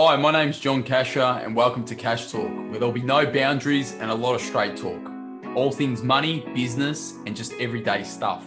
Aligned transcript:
Hi, 0.00 0.14
my 0.14 0.30
name's 0.30 0.60
John 0.60 0.84
Casher, 0.84 1.44
and 1.44 1.56
welcome 1.56 1.84
to 1.86 1.96
Cash 1.96 2.30
Talk, 2.30 2.48
where 2.48 2.78
there'll 2.78 2.92
be 2.92 3.02
no 3.02 3.26
boundaries 3.26 3.94
and 3.94 4.12
a 4.12 4.14
lot 4.14 4.36
of 4.36 4.40
straight 4.40 4.76
talk. 4.76 5.10
All 5.56 5.72
things 5.72 6.04
money, 6.04 6.46
business, 6.54 7.14
and 7.26 7.34
just 7.34 7.52
everyday 7.54 8.04
stuff. 8.04 8.44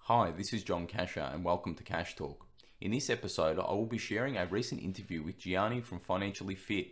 Hi, 0.00 0.32
this 0.36 0.52
is 0.52 0.64
John 0.64 0.86
Casher, 0.86 1.32
and 1.32 1.42
welcome 1.42 1.74
to 1.76 1.82
Cash 1.82 2.14
Talk. 2.14 2.46
In 2.82 2.90
this 2.90 3.08
episode, 3.08 3.58
I 3.58 3.72
will 3.72 3.86
be 3.86 3.96
sharing 3.96 4.36
a 4.36 4.44
recent 4.44 4.82
interview 4.82 5.22
with 5.22 5.38
Gianni 5.38 5.80
from 5.80 5.98
Financially 5.98 6.56
Fit. 6.56 6.88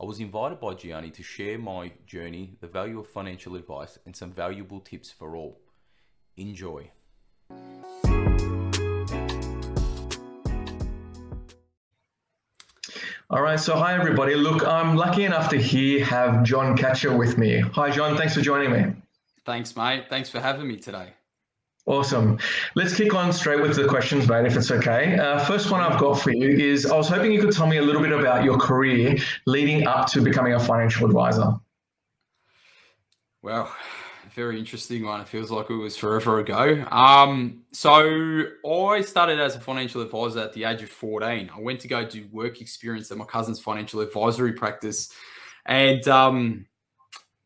I 0.00 0.06
was 0.06 0.18
invited 0.18 0.58
by 0.58 0.74
Gianni 0.74 1.10
to 1.10 1.22
share 1.22 1.56
my 1.56 1.92
journey, 2.04 2.56
the 2.60 2.66
value 2.66 2.98
of 2.98 3.06
financial 3.06 3.54
advice, 3.54 3.96
and 4.04 4.16
some 4.16 4.32
valuable 4.32 4.80
tips 4.80 5.12
for 5.12 5.36
all. 5.36 5.60
Enjoy. 6.36 6.90
All 13.32 13.42
right, 13.42 13.60
so 13.60 13.76
hi 13.76 13.94
everybody. 13.94 14.34
Look, 14.34 14.66
I'm 14.66 14.96
lucky 14.96 15.22
enough 15.22 15.50
to 15.50 15.56
here 15.56 16.04
have 16.04 16.42
John 16.42 16.76
Casher 16.76 17.16
with 17.16 17.38
me. 17.38 17.60
Hi, 17.60 17.88
John. 17.88 18.16
Thanks 18.16 18.34
for 18.34 18.40
joining 18.40 18.72
me. 18.72 18.92
Thanks, 19.44 19.76
mate. 19.76 20.06
Thanks 20.08 20.28
for 20.28 20.40
having 20.40 20.66
me 20.66 20.76
today. 20.76 21.10
Awesome. 21.86 22.40
Let's 22.74 22.96
kick 22.96 23.14
on 23.14 23.32
straight 23.32 23.62
with 23.62 23.76
the 23.76 23.86
questions, 23.86 24.26
mate, 24.28 24.46
if 24.46 24.56
it's 24.56 24.72
okay. 24.72 25.16
Uh, 25.16 25.38
first 25.44 25.70
one 25.70 25.80
I've 25.80 26.00
got 26.00 26.20
for 26.20 26.32
you 26.32 26.48
is 26.48 26.86
I 26.86 26.96
was 26.96 27.08
hoping 27.08 27.30
you 27.30 27.40
could 27.40 27.52
tell 27.52 27.68
me 27.68 27.76
a 27.76 27.82
little 27.82 28.02
bit 28.02 28.10
about 28.10 28.42
your 28.42 28.58
career 28.58 29.16
leading 29.46 29.86
up 29.86 30.08
to 30.08 30.20
becoming 30.20 30.54
a 30.54 30.58
financial 30.58 31.06
advisor. 31.06 31.52
Well, 33.42 33.72
very 34.34 34.58
interesting 34.58 35.04
one. 35.04 35.20
It 35.20 35.28
feels 35.28 35.50
like 35.50 35.70
it 35.70 35.74
was 35.74 35.96
forever 35.96 36.38
ago. 36.38 36.84
Um, 36.90 37.62
so 37.72 38.46
I 38.66 39.00
started 39.02 39.40
as 39.40 39.56
a 39.56 39.60
financial 39.60 40.02
advisor 40.02 40.40
at 40.40 40.52
the 40.52 40.64
age 40.64 40.82
of 40.82 40.90
14. 40.90 41.50
I 41.54 41.60
went 41.60 41.80
to 41.80 41.88
go 41.88 42.04
do 42.04 42.26
work 42.32 42.60
experience 42.60 43.10
at 43.10 43.18
my 43.18 43.24
cousin's 43.24 43.60
financial 43.60 44.00
advisory 44.00 44.52
practice. 44.52 45.12
And 45.66 46.06
um, 46.08 46.66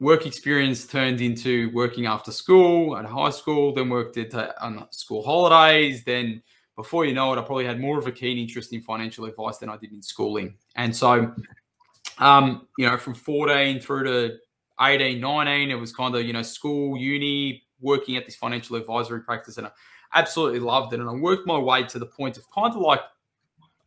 work 0.01 0.27
experience 0.27 0.87
turned 0.87 1.21
into 1.21 1.71
working 1.73 2.07
after 2.07 2.33
school 2.33 2.97
at 2.97 3.05
high 3.05 3.31
school, 3.31 3.73
then 3.73 3.89
worked 3.89 4.17
at 4.17 4.35
on 4.63 4.87
school 4.91 5.23
holidays. 5.23 6.05
Then 6.05 6.43
before 6.77 7.07
you 7.07 7.15
know 7.15 7.33
it, 7.33 7.39
I 7.39 7.43
probably 7.43 7.67
had 7.67 7.81
more 7.81 7.99
of 7.99 8.07
a 8.07 8.13
keen 8.13 8.39
interest 8.39 8.73
in 8.73 8.81
financial 8.81 9.25
advice 9.25 9.59
than 9.59 9.69
I 9.69 9.77
did 9.77 9.93
in 9.93 10.03
schooling. 10.03 10.55
And 10.77 10.95
so, 10.95 11.35
um, 12.19 12.67
you 12.79 12.89
know, 12.89 12.97
from 12.97 13.15
14 13.15 13.81
through 13.81 14.05
to 14.05 14.39
18, 14.81 15.21
19, 15.21 15.71
it 15.71 15.75
was 15.75 15.93
kind 15.93 16.15
of, 16.15 16.25
you 16.25 16.33
know, 16.33 16.43
school, 16.43 16.97
uni, 16.97 17.63
working 17.81 18.17
at 18.17 18.25
this 18.25 18.37
financial 18.37 18.77
advisory 18.77 19.21
practice. 19.21 19.59
And 19.59 19.67
I 19.67 19.71
absolutely 20.15 20.61
loved 20.61 20.93
it. 20.93 21.01
And 21.01 21.09
I 21.09 21.13
worked 21.13 21.47
my 21.47 21.59
way 21.59 21.85
to 21.85 21.99
the 21.99 22.07
point 22.07 22.37
of 22.37 22.51
kind 22.51 22.75
of 22.75 22.81
like 22.81 23.01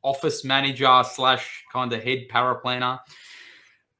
office 0.04 0.44
manager 0.44 1.04
slash 1.04 1.66
kind 1.72 1.92
of 1.92 2.04
head 2.04 2.28
paraplanner. 2.30 3.00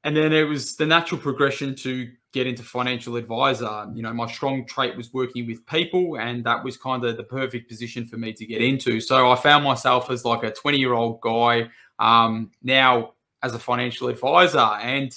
And 0.04 0.16
then 0.16 0.32
it 0.32 0.44
was 0.44 0.76
the 0.76 0.86
natural 0.86 1.20
progression 1.20 1.74
to 1.76 2.08
get 2.32 2.46
into 2.46 2.62
financial 2.62 3.16
advisor. 3.16 3.86
You 3.94 4.02
know, 4.02 4.12
my 4.12 4.30
strong 4.30 4.64
trait 4.66 4.96
was 4.96 5.12
working 5.12 5.46
with 5.46 5.66
people, 5.66 6.18
and 6.18 6.44
that 6.44 6.62
was 6.62 6.76
kind 6.76 7.04
of 7.04 7.16
the 7.16 7.24
perfect 7.24 7.68
position 7.68 8.06
for 8.06 8.16
me 8.16 8.32
to 8.34 8.46
get 8.46 8.62
into. 8.62 9.00
So 9.00 9.30
I 9.30 9.36
found 9.36 9.64
myself 9.64 10.10
as 10.10 10.24
like 10.24 10.44
a 10.44 10.52
20 10.52 10.78
year 10.78 10.94
old 10.94 11.20
guy 11.20 11.68
um, 11.98 12.52
now 12.62 13.14
as 13.42 13.54
a 13.54 13.58
financial 13.58 14.08
advisor. 14.08 14.58
And 14.58 15.12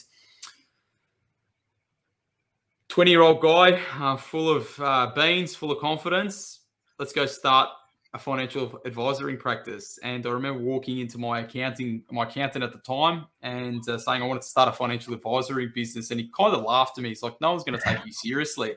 20 2.92 3.10
year 3.10 3.22
old 3.22 3.40
guy, 3.40 3.82
uh, 4.02 4.18
full 4.18 4.54
of 4.54 4.78
uh, 4.82 5.10
beans, 5.16 5.56
full 5.56 5.72
of 5.72 5.80
confidence. 5.80 6.60
Let's 7.00 7.14
go 7.14 7.26
start 7.26 7.70
a 8.14 8.20
financial 8.20 8.82
advisory 8.84 9.38
practice. 9.38 9.98
And 10.04 10.28
I 10.28 10.30
remember 10.32 10.62
walking 10.62 11.00
into 11.00 11.18
my 11.18 11.40
accounting, 11.40 12.04
my 12.12 12.24
accountant 12.24 12.66
at 12.66 12.74
the 12.74 12.80
time, 12.80 13.28
and 13.42 13.82
uh, 13.88 13.98
saying 13.98 14.22
I 14.22 14.26
wanted 14.26 14.42
to 14.42 14.50
start 14.50 14.68
a 14.68 14.74
financial 14.74 15.14
advisory 15.14 15.68
business. 15.68 16.12
And 16.12 16.20
he 16.20 16.30
kind 16.38 16.54
of 16.54 16.64
laughed 16.64 16.98
at 16.98 17.04
me. 17.04 17.10
He's 17.10 17.24
like, 17.24 17.40
"No 17.40 17.52
one's 17.52 17.64
going 17.64 17.80
to 17.80 17.84
take 17.84 18.06
you 18.06 18.12
seriously." 18.12 18.76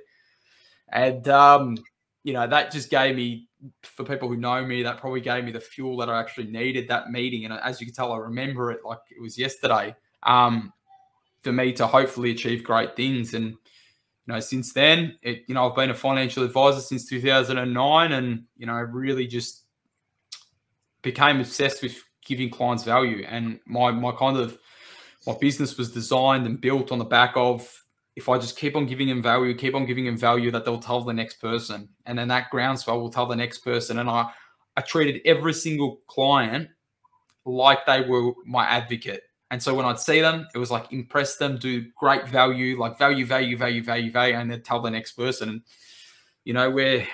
And 0.91 1.29
um, 1.29 1.77
you 2.23 2.35
know 2.35 2.47
that 2.47 2.71
just 2.71 2.91
gave 2.91 3.17
me, 3.17 3.49
for 3.83 4.05
people 4.05 4.29
who 4.29 4.37
know 4.37 4.65
me, 4.65 4.85
that 4.85 4.99
probably 4.99 5.23
gave 5.23 5.43
me 5.43 5.51
the 5.51 5.59
fuel 5.59 5.97
that 5.97 6.09
I 6.09 6.21
actually 6.21 6.47
needed 6.47 6.87
that 6.87 7.11
meeting. 7.11 7.47
And 7.47 7.55
as 7.55 7.81
you 7.81 7.87
can 7.89 7.97
tell, 7.97 8.13
I 8.13 8.19
remember 8.19 8.71
it 8.71 8.85
like 8.85 9.01
it 9.11 9.21
was 9.21 9.37
yesterday. 9.37 9.97
Um, 10.23 10.73
for 11.43 11.53
me 11.53 11.73
to 11.75 11.87
hopefully 11.87 12.31
achieve 12.31 12.65
great 12.65 12.97
things 12.97 13.35
and 13.35 13.57
you 14.27 14.33
know, 14.33 14.41
since 14.41 14.73
then, 14.73 15.19
it, 15.23 15.45
you 15.47 15.55
know, 15.55 15.69
I've 15.69 15.77
been 15.77 15.91
a 15.91 15.95
financial 15.95 16.45
advisor 16.45 16.81
since 16.81 17.09
2009 17.09 18.13
and, 18.13 18.45
you 18.57 18.67
know, 18.67 18.75
really 18.75 19.27
just 19.27 19.65
became 21.03 21.41
obsessed 21.41 21.83
with 21.83 22.03
giving 22.25 22.51
clients 22.51 22.85
value. 22.85 23.25
And 23.29 23.61
my, 23.67 23.91
my 23.91 24.13
kind 24.13 24.39
of, 24.39 24.59
my 25.27 25.35
business 25.39 25.77
was 25.77 25.93
designed 25.93 26.47
and 26.47 26.61
built 26.61 26.91
on 26.91 26.99
the 26.99 27.05
back 27.05 27.33
of 27.37 27.71
if 28.17 28.29
I 28.29 28.39
just 28.39 28.57
keep 28.57 28.77
on 28.77 28.87
giving 28.87 29.09
them 29.09 29.23
value, 29.23 29.55
keep 29.55 29.75
on 29.75 29.87
giving 29.87 30.05
them 30.05 30.17
value 30.17 30.51
that 30.53 30.65
they'll 30.65 30.79
tell 30.79 31.03
the 31.03 31.13
next 31.13 31.41
person. 31.41 31.89
And 32.07 32.19
then 32.19 32.29
that 32.29 32.51
groundswell 32.51 33.01
will 33.01 33.11
tell 33.11 33.27
the 33.27 33.37
next 33.37 33.59
person. 33.59 33.99
And 33.99 34.09
I, 34.09 34.31
I 34.77 34.81
treated 34.81 35.21
every 35.25 35.53
single 35.53 36.01
client 36.07 36.69
like 37.45 37.85
they 37.87 38.03
were 38.03 38.33
my 38.47 38.65
advocate. 38.65 39.23
And 39.55 39.63
so 39.63 39.73
when 39.73 39.87
I'd 39.87 40.01
see 40.01 40.21
them, 40.21 40.49
it 40.53 40.59
was 40.59 40.73
like 40.73 40.93
impress 40.93 41.37
them, 41.37 41.59
do 41.59 41.87
great 41.97 42.27
value, 42.27 42.77
like 42.77 42.99
value, 42.99 43.25
value, 43.25 43.57
value, 43.57 43.85
value, 43.85 44.11
value, 44.11 44.35
and 44.35 44.51
then 44.51 44.63
tell 44.63 44.81
the 44.81 44.91
next 44.91 45.13
person. 45.13 45.49
And 45.49 45.63
you 46.45 46.53
know, 46.53 46.69
we're 46.73 47.07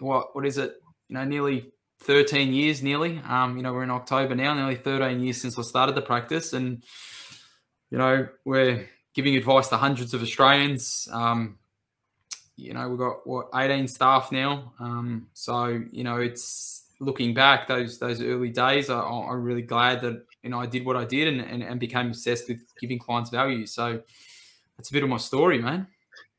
what 0.00 0.34
what 0.34 0.44
is 0.46 0.58
it? 0.58 0.82
You 1.08 1.14
know, 1.14 1.24
nearly 1.24 1.70
13 2.00 2.52
years, 2.52 2.82
nearly. 2.82 3.20
Um, 3.20 3.56
you 3.56 3.62
know, 3.62 3.72
we're 3.72 3.84
in 3.84 3.92
October 3.92 4.34
now, 4.34 4.52
nearly 4.54 4.74
13 4.74 5.20
years 5.20 5.40
since 5.40 5.56
I 5.56 5.62
started 5.62 5.94
the 5.94 6.02
practice, 6.02 6.54
and 6.54 6.82
you 7.88 7.98
know, 7.98 8.26
we're 8.44 8.90
giving 9.14 9.36
advice 9.36 9.68
to 9.68 9.76
hundreds 9.76 10.12
of 10.12 10.22
Australians. 10.22 11.06
Um, 11.12 11.60
you 12.56 12.74
know, 12.74 12.88
we've 12.88 12.98
got 12.98 13.24
what 13.28 13.50
18 13.54 13.86
staff 13.86 14.32
now. 14.32 14.72
Um, 14.80 15.28
so 15.34 15.84
you 15.92 16.02
know, 16.02 16.16
it's 16.16 16.86
looking 16.98 17.32
back 17.32 17.68
those 17.68 18.00
those 18.00 18.20
early 18.20 18.50
days. 18.50 18.90
I, 18.90 19.00
I'm 19.00 19.44
really 19.44 19.62
glad 19.62 20.00
that 20.00 20.26
know, 20.50 20.60
I 20.60 20.66
did 20.66 20.84
what 20.84 20.96
I 20.96 21.04
did 21.04 21.28
and, 21.28 21.40
and, 21.40 21.62
and 21.62 21.80
became 21.80 22.08
obsessed 22.08 22.48
with 22.48 22.60
giving 22.80 22.98
clients 22.98 23.30
value. 23.30 23.66
So 23.66 24.00
that's 24.76 24.90
a 24.90 24.92
bit 24.92 25.02
of 25.02 25.08
my 25.08 25.16
story, 25.16 25.60
man. 25.60 25.86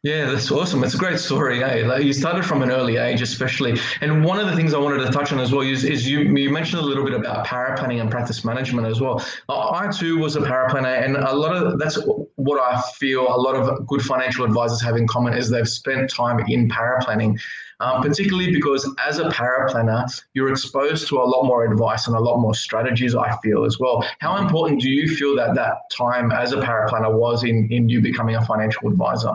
Yeah, 0.06 0.30
that's 0.30 0.52
awesome. 0.52 0.84
It's 0.84 0.94
a 0.94 1.00
great 1.00 1.18
story. 1.18 1.64
Eh? 1.64 1.88
Like 1.88 2.04
you 2.04 2.14
started 2.14 2.46
from 2.46 2.62
an 2.62 2.70
early 2.70 2.98
age, 2.98 3.24
especially. 3.24 3.80
And 4.02 4.24
one 4.24 4.40
of 4.40 4.46
the 4.46 4.56
things 4.56 4.76
I 4.76 4.78
wanted 4.78 5.04
to 5.04 5.12
touch 5.12 5.34
on 5.34 5.40
as 5.40 5.52
well 5.52 5.62
is, 5.62 5.84
is 5.84 6.08
you, 6.08 6.20
you 6.20 6.52
mentioned 6.52 6.84
a 6.84 6.86
little 6.86 7.04
bit 7.04 7.16
about 7.16 7.48
paraplanning 7.48 8.02
and 8.02 8.12
practice 8.12 8.46
management 8.46 8.86
as 8.86 9.02
well. 9.02 9.26
I 9.50 9.90
too 9.92 10.20
was 10.20 10.36
a 10.36 10.42
power 10.42 10.70
paraplanner, 10.70 11.04
and 11.04 11.18
a 11.18 11.34
lot 11.36 11.56
of 11.56 11.80
that's 11.80 11.98
what 12.46 12.62
I 12.62 12.82
feel 12.98 13.22
a 13.24 13.38
lot 13.38 13.56
of 13.56 13.86
good 13.88 14.02
financial 14.02 14.46
advisors 14.46 14.82
have 14.82 14.96
in 14.96 15.08
common 15.08 15.34
is 15.34 15.50
they've 15.50 15.68
spent 15.68 16.10
time 16.10 16.40
in 16.48 16.70
paraplanning 16.70 17.40
um, 17.80 18.02
particularly 18.02 18.52
because 18.52 18.90
as 19.06 19.20
a 19.20 19.26
paraplanner, 19.26 20.06
you're 20.34 20.50
exposed 20.50 21.08
to 21.10 21.18
a 21.18 21.24
lot 21.24 21.44
more 21.44 21.70
advice 21.70 22.08
and 22.08 22.16
a 22.16 22.20
lot 22.20 22.40
more 22.40 22.56
strategies, 22.56 23.16
I 23.16 23.36
feel 23.44 23.66
as 23.66 23.80
well. 23.80 24.06
How 24.20 24.38
important 24.38 24.82
do 24.82 24.90
you 24.90 25.14
feel 25.14 25.36
that 25.36 25.56
that 25.56 25.90
time 25.96 26.32
as 26.32 26.54
a 26.54 26.58
paraplanner 26.58 27.14
was 27.14 27.44
in, 27.44 27.70
in 27.72 27.90
you 27.90 28.02
becoming 28.02 28.36
a 28.36 28.46
financial 28.46 28.88
advisor? 28.88 29.34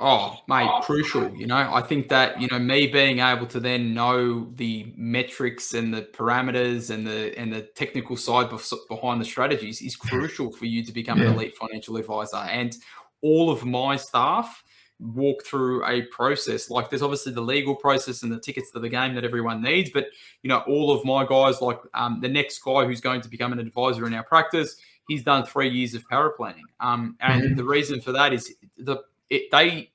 Oh, 0.00 0.36
mate, 0.46 0.70
crucial. 0.82 1.34
You 1.34 1.48
know, 1.48 1.56
I 1.56 1.82
think 1.82 2.08
that, 2.10 2.40
you 2.40 2.46
know, 2.48 2.58
me 2.60 2.86
being 2.86 3.18
able 3.18 3.46
to 3.46 3.58
then 3.58 3.94
know 3.94 4.48
the 4.54 4.92
metrics 4.96 5.74
and 5.74 5.92
the 5.92 6.02
parameters 6.02 6.90
and 6.90 7.04
the 7.04 7.36
and 7.36 7.52
the 7.52 7.62
technical 7.62 8.16
side 8.16 8.48
behind 8.88 9.20
the 9.20 9.24
strategies 9.24 9.82
is 9.82 9.96
crucial 9.96 10.52
for 10.52 10.66
you 10.66 10.84
to 10.84 10.92
become 10.92 11.18
yeah. 11.18 11.26
an 11.26 11.34
elite 11.34 11.56
financial 11.56 11.96
advisor. 11.96 12.36
And 12.36 12.76
all 13.22 13.50
of 13.50 13.64
my 13.64 13.96
staff 13.96 14.62
walk 15.00 15.44
through 15.44 15.84
a 15.84 16.02
process. 16.02 16.70
Like 16.70 16.90
there's 16.90 17.02
obviously 17.02 17.32
the 17.32 17.40
legal 17.40 17.74
process 17.74 18.22
and 18.22 18.30
the 18.30 18.40
tickets 18.40 18.70
to 18.72 18.80
the 18.80 18.88
game 18.88 19.14
that 19.14 19.24
everyone 19.24 19.62
needs, 19.62 19.90
but 19.90 20.06
you 20.42 20.48
know, 20.48 20.58
all 20.68 20.92
of 20.92 21.04
my 21.04 21.26
guys, 21.26 21.60
like 21.60 21.80
um, 21.94 22.20
the 22.20 22.28
next 22.28 22.60
guy 22.60 22.84
who's 22.84 23.00
going 23.00 23.20
to 23.22 23.28
become 23.28 23.52
an 23.52 23.58
advisor 23.58 24.06
in 24.06 24.14
our 24.14 24.24
practice, 24.24 24.76
he's 25.08 25.22
done 25.22 25.44
three 25.44 25.68
years 25.68 25.94
of 25.94 26.08
paraplanning. 26.08 26.66
Um, 26.80 27.16
and 27.20 27.42
mm-hmm. 27.42 27.54
the 27.56 27.64
reason 27.64 28.00
for 28.00 28.12
that 28.12 28.32
is 28.32 28.54
the 28.76 28.98
it, 29.30 29.50
they 29.50 29.90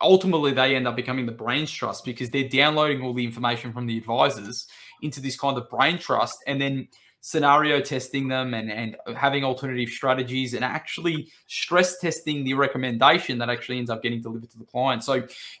ultimately 0.00 0.52
they 0.52 0.76
end 0.76 0.86
up 0.86 0.96
becoming 0.96 1.26
the 1.26 1.32
brain 1.32 1.66
trust 1.66 2.04
because 2.04 2.30
they're 2.30 2.48
downloading 2.48 3.02
all 3.02 3.14
the 3.14 3.24
information 3.24 3.72
from 3.72 3.86
the 3.86 3.96
advisors 3.96 4.66
into 5.02 5.20
this 5.20 5.38
kind 5.38 5.56
of 5.56 5.68
brain 5.68 5.98
trust 5.98 6.38
and 6.46 6.60
then 6.60 6.88
scenario 7.26 7.80
testing 7.80 8.28
them 8.28 8.54
and, 8.54 8.70
and 8.70 8.96
having 9.16 9.42
alternative 9.42 9.88
strategies 9.88 10.54
and 10.54 10.64
actually 10.64 11.28
stress 11.48 11.98
testing 11.98 12.44
the 12.44 12.54
recommendation 12.54 13.38
that 13.38 13.50
actually 13.50 13.78
ends 13.78 13.90
up 13.90 14.00
getting 14.00 14.22
delivered 14.22 14.48
to 14.48 14.58
the 14.58 14.64
client. 14.64 15.02
So, 15.02 15.14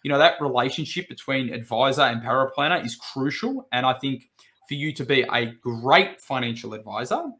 you 0.04 0.08
know, 0.08 0.18
that 0.18 0.40
relationship 0.40 1.08
between 1.08 1.52
advisor 1.52 2.02
and 2.02 2.22
paraplanner 2.22 2.84
is 2.84 2.94
crucial. 2.94 3.66
And 3.72 3.84
I 3.84 3.94
think 3.94 4.28
for 4.68 4.74
you 4.74 4.92
to 4.92 5.04
be 5.04 5.22
a 5.22 5.46
great 5.46 6.20
financial 6.20 6.72
advisor, 6.72 7.32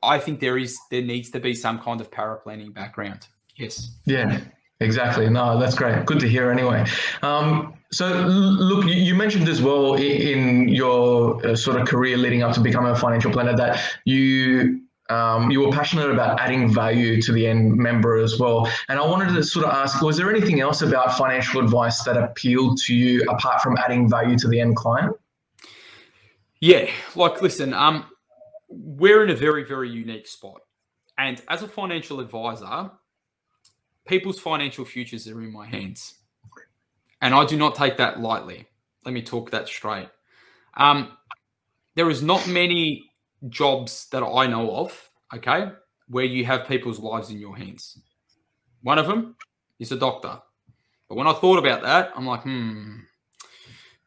I 0.00 0.20
think 0.20 0.38
there 0.38 0.56
is 0.56 0.78
there 0.90 1.02
needs 1.02 1.30
to 1.30 1.40
be 1.40 1.54
some 1.54 1.80
kind 1.80 2.00
of 2.00 2.12
paraplanning 2.12 2.72
background. 2.72 3.26
Yes. 3.56 3.96
Yeah. 4.04 4.40
Exactly. 4.80 5.30
No, 5.30 5.58
that's 5.58 5.74
great. 5.74 6.04
Good 6.04 6.20
to 6.20 6.28
hear. 6.28 6.50
Anyway, 6.50 6.84
um, 7.22 7.74
so 7.92 8.08
look, 8.08 8.84
you 8.86 9.14
mentioned 9.14 9.48
as 9.48 9.62
well 9.62 9.94
in 9.94 10.68
your 10.68 11.44
uh, 11.46 11.56
sort 11.56 11.80
of 11.80 11.88
career 11.88 12.18
leading 12.18 12.42
up 12.42 12.52
to 12.54 12.60
becoming 12.60 12.92
a 12.92 12.96
financial 12.96 13.32
planner 13.32 13.56
that 13.56 13.80
you 14.04 14.82
um, 15.08 15.50
you 15.52 15.60
were 15.60 15.70
passionate 15.70 16.10
about 16.10 16.40
adding 16.40 16.72
value 16.72 17.22
to 17.22 17.32
the 17.32 17.46
end 17.46 17.76
member 17.76 18.16
as 18.16 18.38
well. 18.38 18.68
And 18.88 18.98
I 18.98 19.06
wanted 19.06 19.34
to 19.34 19.44
sort 19.44 19.64
of 19.64 19.72
ask, 19.72 20.02
was 20.02 20.16
there 20.16 20.28
anything 20.28 20.60
else 20.60 20.82
about 20.82 21.16
financial 21.16 21.60
advice 21.60 22.02
that 22.02 22.16
appealed 22.16 22.78
to 22.78 22.94
you 22.94 23.22
apart 23.28 23.62
from 23.62 23.78
adding 23.78 24.10
value 24.10 24.36
to 24.38 24.48
the 24.48 24.60
end 24.60 24.74
client? 24.74 25.14
Yeah, 26.60 26.90
like 27.14 27.40
listen, 27.40 27.72
um, 27.72 28.06
we're 28.68 29.22
in 29.22 29.30
a 29.30 29.36
very, 29.36 29.62
very 29.62 29.88
unique 29.88 30.26
spot. 30.26 30.60
And 31.16 31.40
as 31.48 31.62
a 31.62 31.68
financial 31.68 32.18
advisor, 32.18 32.90
people's 34.06 34.38
financial 34.38 34.84
futures 34.84 35.28
are 35.28 35.40
in 35.40 35.52
my 35.52 35.66
hands. 35.66 36.14
And 37.20 37.34
I 37.34 37.44
do 37.44 37.56
not 37.56 37.74
take 37.74 37.96
that 37.96 38.20
lightly. 38.20 38.66
Let 39.04 39.12
me 39.12 39.22
talk 39.22 39.50
that 39.50 39.68
straight. 39.68 40.08
Um, 40.76 41.16
there 41.94 42.10
is 42.10 42.22
not 42.22 42.46
many 42.48 43.10
jobs 43.48 44.08
that 44.10 44.22
I 44.22 44.46
know 44.46 44.70
of, 44.70 45.10
okay, 45.34 45.70
where 46.08 46.24
you 46.24 46.44
have 46.44 46.68
people's 46.68 46.98
lives 46.98 47.30
in 47.30 47.38
your 47.38 47.56
hands. 47.56 47.98
One 48.82 48.98
of 48.98 49.06
them 49.06 49.36
is 49.78 49.92
a 49.92 49.96
doctor. 49.96 50.40
But 51.08 51.16
when 51.16 51.26
I 51.26 51.32
thought 51.32 51.58
about 51.58 51.82
that, 51.82 52.12
I'm 52.14 52.26
like, 52.26 52.42
hmm, 52.42 52.98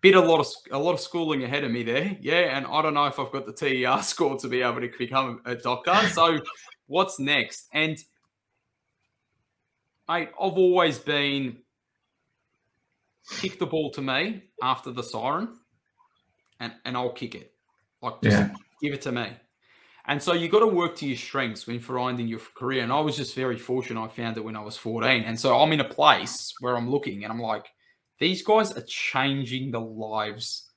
bit 0.02 0.16
a 0.16 0.22
lot 0.22 0.40
of 0.40 0.48
a 0.72 0.78
lot 0.78 0.94
of 0.94 1.00
schooling 1.00 1.44
ahead 1.44 1.64
of 1.64 1.72
me 1.72 1.84
there. 1.84 2.18
Yeah, 2.22 2.58
and 2.58 2.66
I 2.66 2.82
don't 2.82 2.94
know 2.94 3.06
if 3.06 3.20
I've 3.20 3.32
got 3.32 3.46
the 3.46 3.54
TER 3.54 4.02
score 4.02 4.38
to 4.38 4.48
be 4.48 4.62
able 4.62 4.82
to 4.82 4.92
become 4.98 5.42
a 5.46 5.56
doctor. 5.56 5.96
So 6.10 6.40
what's 6.88 7.20
next? 7.20 7.68
And 7.74 7.98
mate, 10.10 10.30
I've 10.42 10.58
always 10.58 11.00
been 11.00 11.58
kick 13.38 13.60
the 13.60 13.66
ball 13.66 13.92
to 13.92 14.02
me 14.02 14.44
after 14.62 14.92
the 14.92 15.04
siren, 15.04 15.50
and 16.60 16.74
and 16.84 16.98
I'll 16.98 17.14
kick 17.14 17.36
it. 17.36 17.54
Like 18.02 18.22
just 18.22 18.38
yeah. 18.38 18.54
give 18.82 18.94
it 18.94 19.02
to 19.04 19.12
me. 19.12 19.28
And 20.06 20.24
so 20.24 20.34
you 20.34 20.50
got 20.50 20.62
to 20.62 20.68
work 20.68 20.96
to 20.98 21.08
your 21.08 21.18
strengths 21.18 21.68
when 21.68 21.80
finding 21.80 22.28
your 22.28 22.40
career. 22.56 22.82
And 22.82 22.92
I 22.92 23.00
was 23.00 23.16
just 23.16 23.36
very 23.36 23.60
fortunate. 23.60 24.02
I 24.02 24.08
found 24.08 24.38
it 24.38 24.44
when 24.44 24.56
I 24.56 24.62
was 24.62 24.76
14. 24.76 25.24
And 25.24 25.40
so 25.40 25.56
I'm 25.60 25.72
in 25.72 25.82
a 25.82 25.88
place 25.88 26.52
where 26.62 26.76
I'm 26.76 26.90
looking 26.90 27.24
and 27.24 27.32
I'm 27.32 27.40
like, 27.40 27.68
these 28.18 28.42
guys 28.42 28.76
are 28.76 28.84
changing 28.88 29.70
the 29.70 29.80
lives 29.80 30.68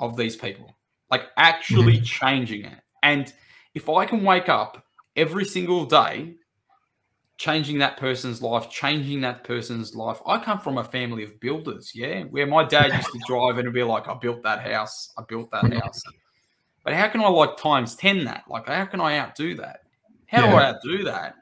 of 0.00 0.16
these 0.16 0.34
people, 0.34 0.76
like 1.12 1.26
actually 1.36 1.98
mm-hmm. 1.98 2.04
changing 2.04 2.64
it. 2.64 2.80
And 3.04 3.32
if 3.76 3.88
I 3.88 4.04
can 4.04 4.24
wake 4.24 4.48
up 4.48 4.84
every 5.14 5.44
single 5.44 5.84
day 5.84 6.34
changing 7.38 7.78
that 7.78 7.96
person's 7.98 8.40
life, 8.40 8.70
changing 8.70 9.20
that 9.20 9.44
person's 9.44 9.94
life. 9.94 10.18
I 10.26 10.38
come 10.38 10.58
from 10.58 10.78
a 10.78 10.84
family 10.84 11.22
of 11.22 11.38
builders, 11.40 11.92
yeah, 11.94 12.22
where 12.24 12.46
my 12.46 12.64
dad 12.64 12.92
used 12.92 13.12
to 13.12 13.20
drive 13.26 13.58
and 13.58 13.72
be 13.72 13.82
like, 13.82 14.08
I 14.08 14.14
built 14.14 14.42
that 14.42 14.60
house, 14.60 15.12
I 15.18 15.22
built 15.28 15.50
that 15.50 15.72
house. 15.72 16.02
But 16.82 16.94
how 16.94 17.08
can 17.08 17.20
I 17.20 17.28
like 17.28 17.56
times 17.56 17.96
10 17.96 18.24
that? 18.24 18.44
Like, 18.48 18.66
how 18.66 18.84
can 18.86 19.00
I 19.00 19.18
outdo 19.18 19.56
that? 19.56 19.80
How 20.26 20.44
yeah. 20.44 20.50
do 20.50 20.56
I 20.56 20.64
outdo 20.66 21.04
that? 21.04 21.34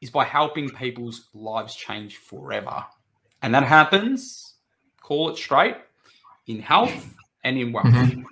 Is 0.00 0.10
by 0.10 0.24
helping 0.24 0.68
people's 0.70 1.28
lives 1.34 1.74
change 1.74 2.16
forever. 2.16 2.84
And 3.42 3.54
that 3.54 3.64
happens, 3.64 4.54
call 5.00 5.30
it 5.30 5.36
straight, 5.36 5.76
in 6.46 6.60
health 6.60 7.14
and 7.44 7.58
in 7.58 7.72
wealth. 7.72 7.86
Mm-hmm. 7.86 8.22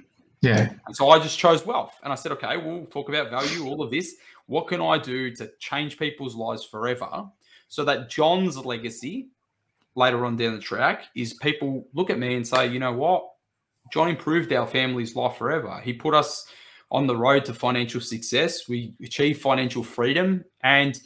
Yeah. 0.47 0.73
And 0.87 0.97
so 0.97 1.11
I 1.11 1.19
just 1.19 1.39
chose 1.39 1.67
wealth. 1.67 1.95
And 2.03 2.13
I 2.13 2.17
said, 2.17 2.33
okay, 2.33 2.57
we'll 2.57 2.87
talk 2.87 3.09
about 3.09 3.31
value, 3.31 3.67
all 3.67 3.83
of 3.83 3.91
this. 3.91 4.15
What 4.47 4.69
can 4.69 4.81
I 4.81 4.99
do 4.99 5.35
to 5.37 5.51
change 5.59 5.99
people's 5.99 6.35
lives 6.35 6.65
forever 6.65 7.25
so 7.69 7.85
that 7.85 8.09
John's 8.09 8.57
legacy 8.57 9.29
later 9.97 10.25
on 10.25 10.37
down 10.37 10.55
the 10.55 10.61
track 10.61 11.07
is 11.17 11.35
people 11.35 11.89
look 11.95 12.11
at 12.11 12.19
me 12.19 12.35
and 12.37 12.47
say, 12.47 12.67
you 12.67 12.79
know 12.79 12.93
what? 12.93 13.29
John 13.93 14.09
improved 14.09 14.53
our 14.53 14.67
family's 14.67 15.17
life 15.17 15.37
forever. 15.37 15.81
He 15.83 15.93
put 15.93 16.15
us 16.15 16.47
on 16.91 17.07
the 17.07 17.17
road 17.17 17.45
to 17.47 17.55
financial 17.55 18.01
success. 18.01 18.69
We 18.69 18.95
achieved 19.03 19.41
financial 19.41 19.83
freedom. 19.83 20.45
And, 20.63 20.99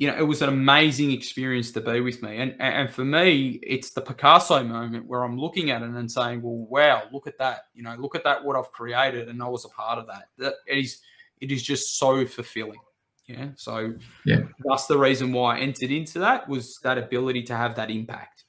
you 0.00 0.06
know, 0.06 0.16
it 0.16 0.22
was 0.22 0.40
an 0.40 0.48
amazing 0.48 1.12
experience 1.12 1.72
to 1.72 1.80
be 1.82 2.00
with 2.00 2.22
me. 2.22 2.38
And, 2.38 2.54
and 2.58 2.90
for 2.90 3.04
me, 3.04 3.60
it's 3.62 3.90
the 3.90 4.00
Picasso 4.00 4.64
moment 4.64 5.06
where 5.06 5.22
I'm 5.22 5.38
looking 5.38 5.70
at 5.70 5.82
it 5.82 5.90
and 5.90 6.10
saying, 6.10 6.40
well, 6.40 6.66
wow, 6.70 7.02
look 7.12 7.26
at 7.26 7.36
that. 7.36 7.66
You 7.74 7.82
know, 7.82 7.94
look 7.98 8.14
at 8.14 8.24
that, 8.24 8.42
what 8.42 8.56
I've 8.56 8.72
created. 8.72 9.28
And 9.28 9.42
I 9.42 9.48
was 9.48 9.66
a 9.66 9.68
part 9.68 9.98
of 9.98 10.06
that. 10.06 10.28
That 10.38 10.54
is 10.66 11.00
it 11.42 11.52
is 11.52 11.62
just 11.62 11.98
so 11.98 12.24
fulfilling. 12.24 12.80
Yeah. 13.26 13.48
So 13.56 13.92
yeah, 14.24 14.40
that's 14.64 14.86
the 14.86 14.96
reason 14.96 15.34
why 15.34 15.58
I 15.58 15.60
entered 15.60 15.90
into 15.90 16.18
that 16.20 16.48
was 16.48 16.78
that 16.78 16.96
ability 16.96 17.42
to 17.44 17.54
have 17.54 17.74
that 17.74 17.90
impact. 17.90 18.44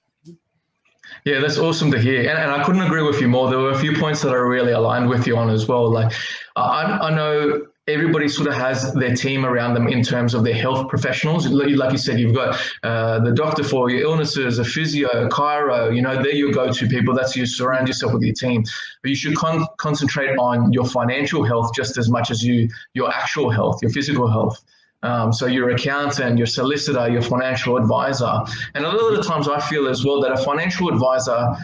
Yeah, 1.25 1.39
that's 1.41 1.57
awesome 1.57 1.91
to 1.91 1.99
hear, 1.99 2.21
and, 2.21 2.39
and 2.39 2.49
I 2.49 2.63
couldn't 2.63 2.83
agree 2.83 3.03
with 3.03 3.19
you 3.19 3.27
more. 3.27 3.49
There 3.49 3.59
were 3.59 3.71
a 3.71 3.77
few 3.77 3.93
points 3.99 4.21
that 4.21 4.29
I 4.29 4.35
really 4.35 4.71
aligned 4.71 5.09
with 5.09 5.27
you 5.27 5.35
on 5.35 5.49
as 5.49 5.67
well. 5.67 5.91
Like, 5.91 6.13
I, 6.55 6.83
I 6.83 7.13
know 7.13 7.65
everybody 7.87 8.27
sort 8.27 8.47
of 8.47 8.53
has 8.53 8.93
their 8.93 9.15
team 9.15 9.43
around 9.43 9.73
them 9.73 9.87
in 9.87 10.03
terms 10.03 10.33
of 10.33 10.43
their 10.43 10.53
health 10.53 10.87
professionals. 10.87 11.47
Like 11.47 11.91
you 11.91 11.97
said, 11.97 12.19
you've 12.19 12.35
got 12.35 12.59
uh, 12.83 13.19
the 13.19 13.31
doctor 13.31 13.63
for 13.63 13.89
your 13.89 14.01
illnesses, 14.01 14.59
a 14.59 14.63
physio, 14.63 15.09
a 15.09 15.29
chiro, 15.29 15.93
you 15.93 16.01
know, 16.01 16.21
they're 16.21 16.35
your 16.35 16.51
go-to 16.51 16.87
people. 16.87 17.15
That's 17.15 17.35
you 17.35 17.45
surround 17.45 17.87
yourself 17.87 18.13
with 18.13 18.21
your 18.21 18.35
team. 18.35 18.63
But 19.01 19.09
you 19.09 19.15
should 19.15 19.35
con- 19.35 19.65
concentrate 19.77 20.37
on 20.37 20.71
your 20.71 20.85
financial 20.85 21.43
health 21.43 21.71
just 21.75 21.97
as 21.97 22.09
much 22.09 22.29
as 22.29 22.43
you 22.43 22.69
your 22.93 23.11
actual 23.11 23.49
health, 23.49 23.79
your 23.81 23.91
physical 23.91 24.27
health. 24.27 24.63
Um, 25.03 25.33
so 25.33 25.47
your 25.47 25.71
accountant, 25.71 26.37
your 26.37 26.45
solicitor, 26.45 27.09
your 27.09 27.23
financial 27.23 27.75
advisor. 27.75 28.41
And 28.75 28.85
a 28.85 28.87
lot 28.87 29.11
of 29.11 29.17
the 29.17 29.23
times 29.23 29.47
I 29.47 29.59
feel 29.59 29.87
as 29.87 30.05
well 30.05 30.21
that 30.21 30.31
a 30.31 30.37
financial 30.37 30.89
advisor 30.89 31.55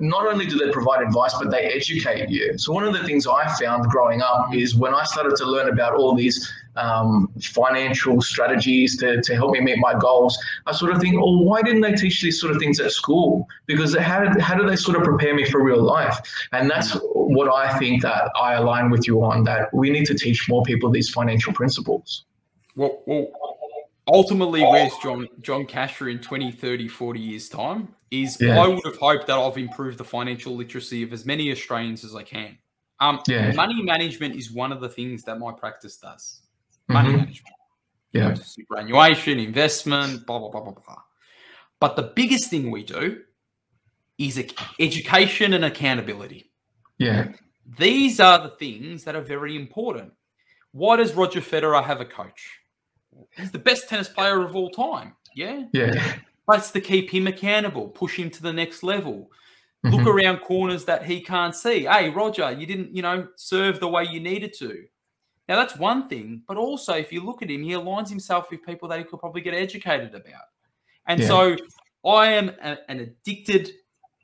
not 0.00 0.26
only 0.26 0.46
do 0.46 0.56
they 0.58 0.70
provide 0.70 1.02
advice, 1.02 1.34
but 1.38 1.50
they 1.50 1.64
educate 1.64 2.28
you. 2.28 2.56
So 2.58 2.72
one 2.72 2.84
of 2.84 2.92
the 2.92 3.04
things 3.04 3.26
I 3.26 3.46
found 3.60 3.90
growing 3.90 4.22
up 4.22 4.54
is 4.54 4.74
when 4.74 4.94
I 4.94 5.04
started 5.04 5.36
to 5.36 5.44
learn 5.44 5.68
about 5.68 5.94
all 5.94 6.14
these 6.14 6.52
um, 6.76 7.28
financial 7.40 8.20
strategies 8.22 8.96
to, 8.98 9.20
to 9.20 9.34
help 9.34 9.52
me 9.52 9.60
meet 9.60 9.78
my 9.78 9.94
goals, 9.98 10.38
I 10.66 10.72
sort 10.72 10.92
of 10.92 11.00
think, 11.00 11.16
oh, 11.18 11.42
why 11.42 11.62
didn't 11.62 11.82
they 11.82 11.92
teach 11.92 12.22
these 12.22 12.40
sort 12.40 12.52
of 12.52 12.58
things 12.58 12.80
at 12.80 12.92
school? 12.92 13.46
Because 13.66 13.96
how, 13.96 14.26
how 14.40 14.54
do 14.54 14.66
they 14.66 14.76
sort 14.76 14.96
of 14.96 15.04
prepare 15.04 15.34
me 15.34 15.44
for 15.44 15.62
real 15.62 15.82
life? 15.82 16.18
And 16.52 16.70
that's 16.70 16.96
what 17.12 17.52
I 17.52 17.78
think 17.78 18.02
that 18.02 18.30
I 18.40 18.54
align 18.54 18.90
with 18.90 19.06
you 19.06 19.22
on, 19.22 19.44
that 19.44 19.72
we 19.74 19.90
need 19.90 20.06
to 20.06 20.14
teach 20.14 20.48
more 20.48 20.62
people 20.62 20.90
these 20.90 21.10
financial 21.10 21.52
principles. 21.52 22.24
Well, 22.74 23.02
well 23.06 23.28
ultimately, 24.08 24.62
where's 24.62 24.92
John 25.02 25.28
John 25.40 25.66
Casher 25.66 26.10
in 26.10 26.18
20, 26.20 26.52
30, 26.52 26.88
40 26.88 27.20
years' 27.20 27.48
time? 27.48 27.94
Is 28.12 28.36
yeah. 28.38 28.60
I 28.60 28.68
would 28.68 28.84
have 28.84 28.98
hoped 28.98 29.26
that 29.26 29.38
I've 29.38 29.56
improved 29.56 29.96
the 29.96 30.04
financial 30.04 30.54
literacy 30.54 31.02
of 31.02 31.14
as 31.14 31.24
many 31.24 31.50
Australians 31.50 32.04
as 32.04 32.14
I 32.14 32.22
can. 32.22 32.58
Um, 33.00 33.20
yeah. 33.26 33.52
Money 33.52 33.82
management 33.82 34.36
is 34.36 34.52
one 34.52 34.70
of 34.70 34.80
the 34.80 34.88
things 34.88 35.24
that 35.24 35.38
my 35.38 35.50
practice 35.50 35.96
does. 35.96 36.42
Money 36.88 37.08
mm-hmm. 37.08 37.18
management. 37.18 37.56
Yeah. 38.12 38.34
Superannuation, 38.34 39.38
investment, 39.38 40.26
blah, 40.26 40.38
blah, 40.38 40.50
blah, 40.50 40.60
blah, 40.60 40.74
blah. 40.74 41.02
But 41.80 41.96
the 41.96 42.12
biggest 42.14 42.50
thing 42.50 42.70
we 42.70 42.84
do 42.84 43.22
is 44.18 44.38
education 44.78 45.54
and 45.54 45.64
accountability. 45.64 46.52
Yeah. 46.98 47.32
These 47.78 48.20
are 48.20 48.42
the 48.42 48.50
things 48.50 49.04
that 49.04 49.16
are 49.16 49.22
very 49.22 49.56
important. 49.56 50.12
Why 50.72 50.96
does 50.96 51.14
Roger 51.14 51.40
Federer 51.40 51.82
have 51.82 52.02
a 52.02 52.04
coach? 52.04 52.60
he's 53.36 53.50
the 53.50 53.58
best 53.58 53.88
tennis 53.88 54.08
player 54.08 54.42
of 54.42 54.54
all 54.56 54.70
time. 54.70 55.14
Yeah. 55.34 55.64
Yeah. 55.72 56.16
It's 56.50 56.70
to 56.72 56.80
keep 56.80 57.10
him 57.10 57.26
accountable, 57.26 57.88
push 57.88 58.18
him 58.18 58.30
to 58.30 58.42
the 58.42 58.52
next 58.52 58.82
level. 58.82 59.30
Mm-hmm. 59.84 59.96
Look 59.96 60.06
around 60.06 60.38
corners 60.38 60.84
that 60.84 61.04
he 61.04 61.20
can't 61.20 61.54
see. 61.54 61.84
Hey, 61.84 62.10
Roger, 62.10 62.52
you 62.52 62.66
didn't, 62.66 62.94
you 62.94 63.02
know, 63.02 63.28
serve 63.36 63.80
the 63.80 63.88
way 63.88 64.04
you 64.04 64.20
needed 64.20 64.52
to. 64.58 64.84
Now 65.48 65.56
that's 65.56 65.76
one 65.76 66.08
thing, 66.08 66.42
but 66.46 66.56
also 66.56 66.94
if 66.94 67.12
you 67.12 67.20
look 67.24 67.42
at 67.42 67.50
him, 67.50 67.62
he 67.62 67.70
aligns 67.70 68.08
himself 68.08 68.50
with 68.50 68.64
people 68.64 68.88
that 68.88 68.98
he 68.98 69.04
could 69.04 69.18
probably 69.18 69.40
get 69.40 69.54
educated 69.54 70.14
about. 70.14 70.44
And 71.06 71.20
yeah. 71.20 71.26
so 71.26 71.56
I 72.06 72.28
am 72.28 72.50
a, 72.62 72.78
an 72.88 73.00
addicted 73.00 73.70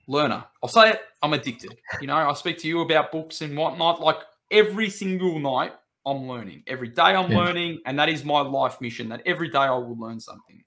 learner. 0.06 0.44
I'll 0.62 0.68
say 0.68 0.90
it, 0.90 1.00
I'm 1.22 1.32
addicted. 1.32 1.76
You 2.00 2.06
know, 2.06 2.16
I 2.16 2.32
speak 2.34 2.58
to 2.58 2.68
you 2.68 2.80
about 2.80 3.10
books 3.10 3.40
and 3.40 3.56
whatnot. 3.56 4.00
Like 4.00 4.18
every 4.50 4.90
single 4.90 5.38
night, 5.38 5.72
I'm 6.06 6.28
learning. 6.28 6.62
Every 6.66 6.88
day 6.88 7.02
I'm 7.02 7.30
yeah. 7.30 7.38
learning, 7.38 7.80
and 7.84 7.98
that 7.98 8.08
is 8.08 8.24
my 8.24 8.40
life 8.40 8.80
mission. 8.80 9.08
That 9.08 9.22
every 9.26 9.50
day 9.50 9.58
I 9.58 9.70
will 9.70 9.98
learn 9.98 10.20
something. 10.20 10.62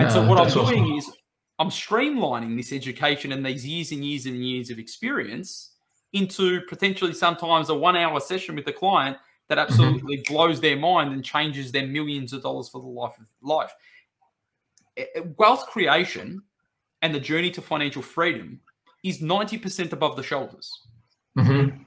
And 0.00 0.08
no, 0.08 0.14
so 0.14 0.26
what 0.26 0.38
I'm 0.38 0.50
doing 0.50 0.84
awesome. 0.84 1.10
is 1.10 1.16
I'm 1.58 1.68
streamlining 1.68 2.56
this 2.56 2.72
education 2.72 3.32
and 3.32 3.44
these 3.44 3.66
years 3.66 3.92
and 3.92 4.04
years 4.04 4.26
and 4.26 4.36
years 4.36 4.70
of 4.70 4.78
experience 4.78 5.74
into 6.12 6.62
potentially 6.68 7.12
sometimes 7.12 7.68
a 7.68 7.74
one 7.74 7.96
hour 7.96 8.18
session 8.18 8.56
with 8.56 8.66
a 8.66 8.72
client 8.72 9.18
that 9.48 9.58
mm-hmm. 9.58 9.70
absolutely 9.70 10.18
mm-hmm. 10.18 10.34
blows 10.34 10.60
their 10.60 10.76
mind 10.76 11.12
and 11.12 11.24
changes 11.24 11.70
their 11.70 11.86
millions 11.86 12.32
of 12.32 12.42
dollars 12.42 12.68
for 12.68 12.80
the 12.80 12.86
life 12.86 13.12
of 13.20 13.26
life. 13.42 13.72
Wealth 15.36 15.66
creation 15.66 16.42
and 17.02 17.14
the 17.14 17.20
journey 17.20 17.50
to 17.50 17.62
financial 17.62 18.02
freedom 18.02 18.60
is 19.04 19.20
90% 19.20 19.92
above 19.92 20.16
the 20.16 20.22
shoulders. 20.22 20.70
Mm-hmm. 21.38 21.82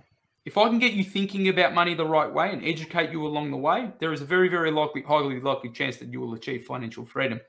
If 0.46 0.58
I 0.58 0.68
can 0.68 0.78
get 0.78 0.94
you 0.94 1.04
thinking 1.04 1.48
about 1.48 1.74
money 1.74 1.94
the 1.94 2.06
right 2.06 2.32
way 2.32 2.52
and 2.52 2.64
educate 2.64 3.12
you 3.12 3.26
along 3.26 3.52
the 3.52 3.58
way, 3.58 3.92
there 4.00 4.14
is 4.14 4.22
a 4.22 4.26
very, 4.26 4.50
very 4.50 4.72
likely, 4.72 5.02
highly 5.02 5.40
likely 5.40 5.70
chance 5.70 5.98
that 5.98 6.12
you 6.12 6.20
will 6.20 6.34
achieve 6.34 6.66
financial 6.66 7.06
freedom. 7.06 7.40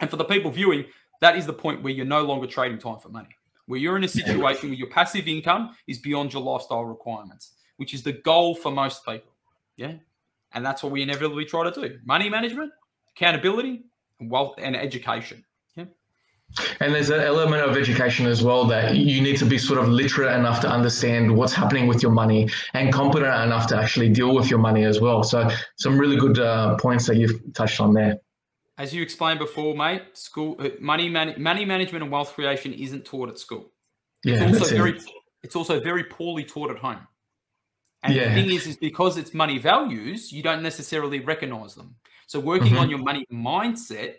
And 0.00 0.10
for 0.10 0.16
the 0.16 0.24
people 0.24 0.50
viewing, 0.50 0.84
that 1.20 1.36
is 1.36 1.46
the 1.46 1.52
point 1.52 1.82
where 1.82 1.92
you're 1.92 2.04
no 2.04 2.22
longer 2.22 2.46
trading 2.48 2.78
time 2.78 2.98
for 2.98 3.08
money, 3.08 3.28
where 3.66 3.78
you're 3.78 3.96
in 3.96 4.04
a 4.04 4.08
situation 4.08 4.70
where 4.70 4.78
your 4.78 4.90
passive 4.90 5.28
income 5.28 5.76
is 5.86 5.98
beyond 5.98 6.32
your 6.32 6.42
lifestyle 6.42 6.84
requirements, 6.84 7.52
which 7.76 7.94
is 7.94 8.02
the 8.02 8.12
goal 8.12 8.56
for 8.56 8.72
most 8.72 9.06
people. 9.06 9.32
Yeah. 9.76 9.94
And 10.52 10.66
that's 10.66 10.82
what 10.82 10.92
we 10.92 11.00
inevitably 11.02 11.44
try 11.44 11.68
to 11.68 11.70
do 11.70 11.98
money 12.04 12.28
management, 12.28 12.72
accountability, 13.14 13.84
and 14.18 14.30
wealth 14.30 14.56
and 14.58 14.76
education. 14.76 15.44
Yeah. 15.76 15.84
And 16.80 16.92
there's 16.92 17.10
an 17.10 17.20
element 17.20 17.62
of 17.62 17.76
education 17.76 18.26
as 18.26 18.42
well 18.42 18.64
that 18.66 18.96
you 18.96 19.22
need 19.22 19.36
to 19.38 19.46
be 19.46 19.58
sort 19.58 19.78
of 19.78 19.88
literate 19.88 20.34
enough 20.34 20.60
to 20.62 20.68
understand 20.68 21.34
what's 21.34 21.52
happening 21.52 21.86
with 21.86 22.02
your 22.02 22.12
money 22.12 22.48
and 22.74 22.92
competent 22.92 23.32
enough 23.42 23.68
to 23.68 23.76
actually 23.76 24.08
deal 24.08 24.34
with 24.34 24.50
your 24.50 24.58
money 24.58 24.84
as 24.84 25.00
well. 25.00 25.22
So, 25.22 25.48
some 25.76 25.96
really 25.98 26.16
good 26.16 26.38
uh, 26.38 26.76
points 26.76 27.06
that 27.06 27.16
you've 27.16 27.40
touched 27.54 27.80
on 27.80 27.94
there. 27.94 28.18
As 28.78 28.94
you 28.94 29.02
explained 29.02 29.38
before, 29.38 29.76
mate, 29.76 30.02
school 30.14 30.56
uh, 30.58 30.70
money 30.80 31.08
man, 31.08 31.34
money 31.38 31.64
management 31.64 32.02
and 32.02 32.10
wealth 32.10 32.32
creation 32.34 32.72
isn't 32.72 33.04
taught 33.04 33.28
at 33.28 33.38
school. 33.38 33.70
Yeah, 34.24 34.44
it's 34.44 34.60
also 34.60 34.76
very 34.76 34.96
it. 34.96 35.04
it's 35.42 35.56
also 35.56 35.80
very 35.80 36.04
poorly 36.04 36.44
taught 36.44 36.70
at 36.70 36.78
home. 36.78 37.06
And 38.02 38.14
yeah. 38.14 38.28
the 38.28 38.34
thing 38.34 38.50
is, 38.50 38.66
is 38.66 38.76
because 38.76 39.16
it's 39.16 39.32
money 39.32 39.58
values, 39.58 40.32
you 40.32 40.42
don't 40.42 40.62
necessarily 40.62 41.20
recognize 41.20 41.74
them. 41.74 41.94
So 42.26 42.40
working 42.40 42.72
mm-hmm. 42.72 42.78
on 42.78 42.90
your 42.90 42.98
money 42.98 43.26
mindset 43.32 44.14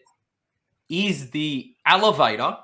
is 0.88 1.32
the 1.32 1.74
elevator 1.86 2.58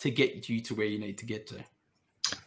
to 0.00 0.10
get 0.10 0.48
you 0.48 0.60
to 0.62 0.74
where 0.74 0.86
you 0.86 0.98
need 0.98 1.18
to 1.18 1.26
get 1.26 1.46
to. 1.48 1.64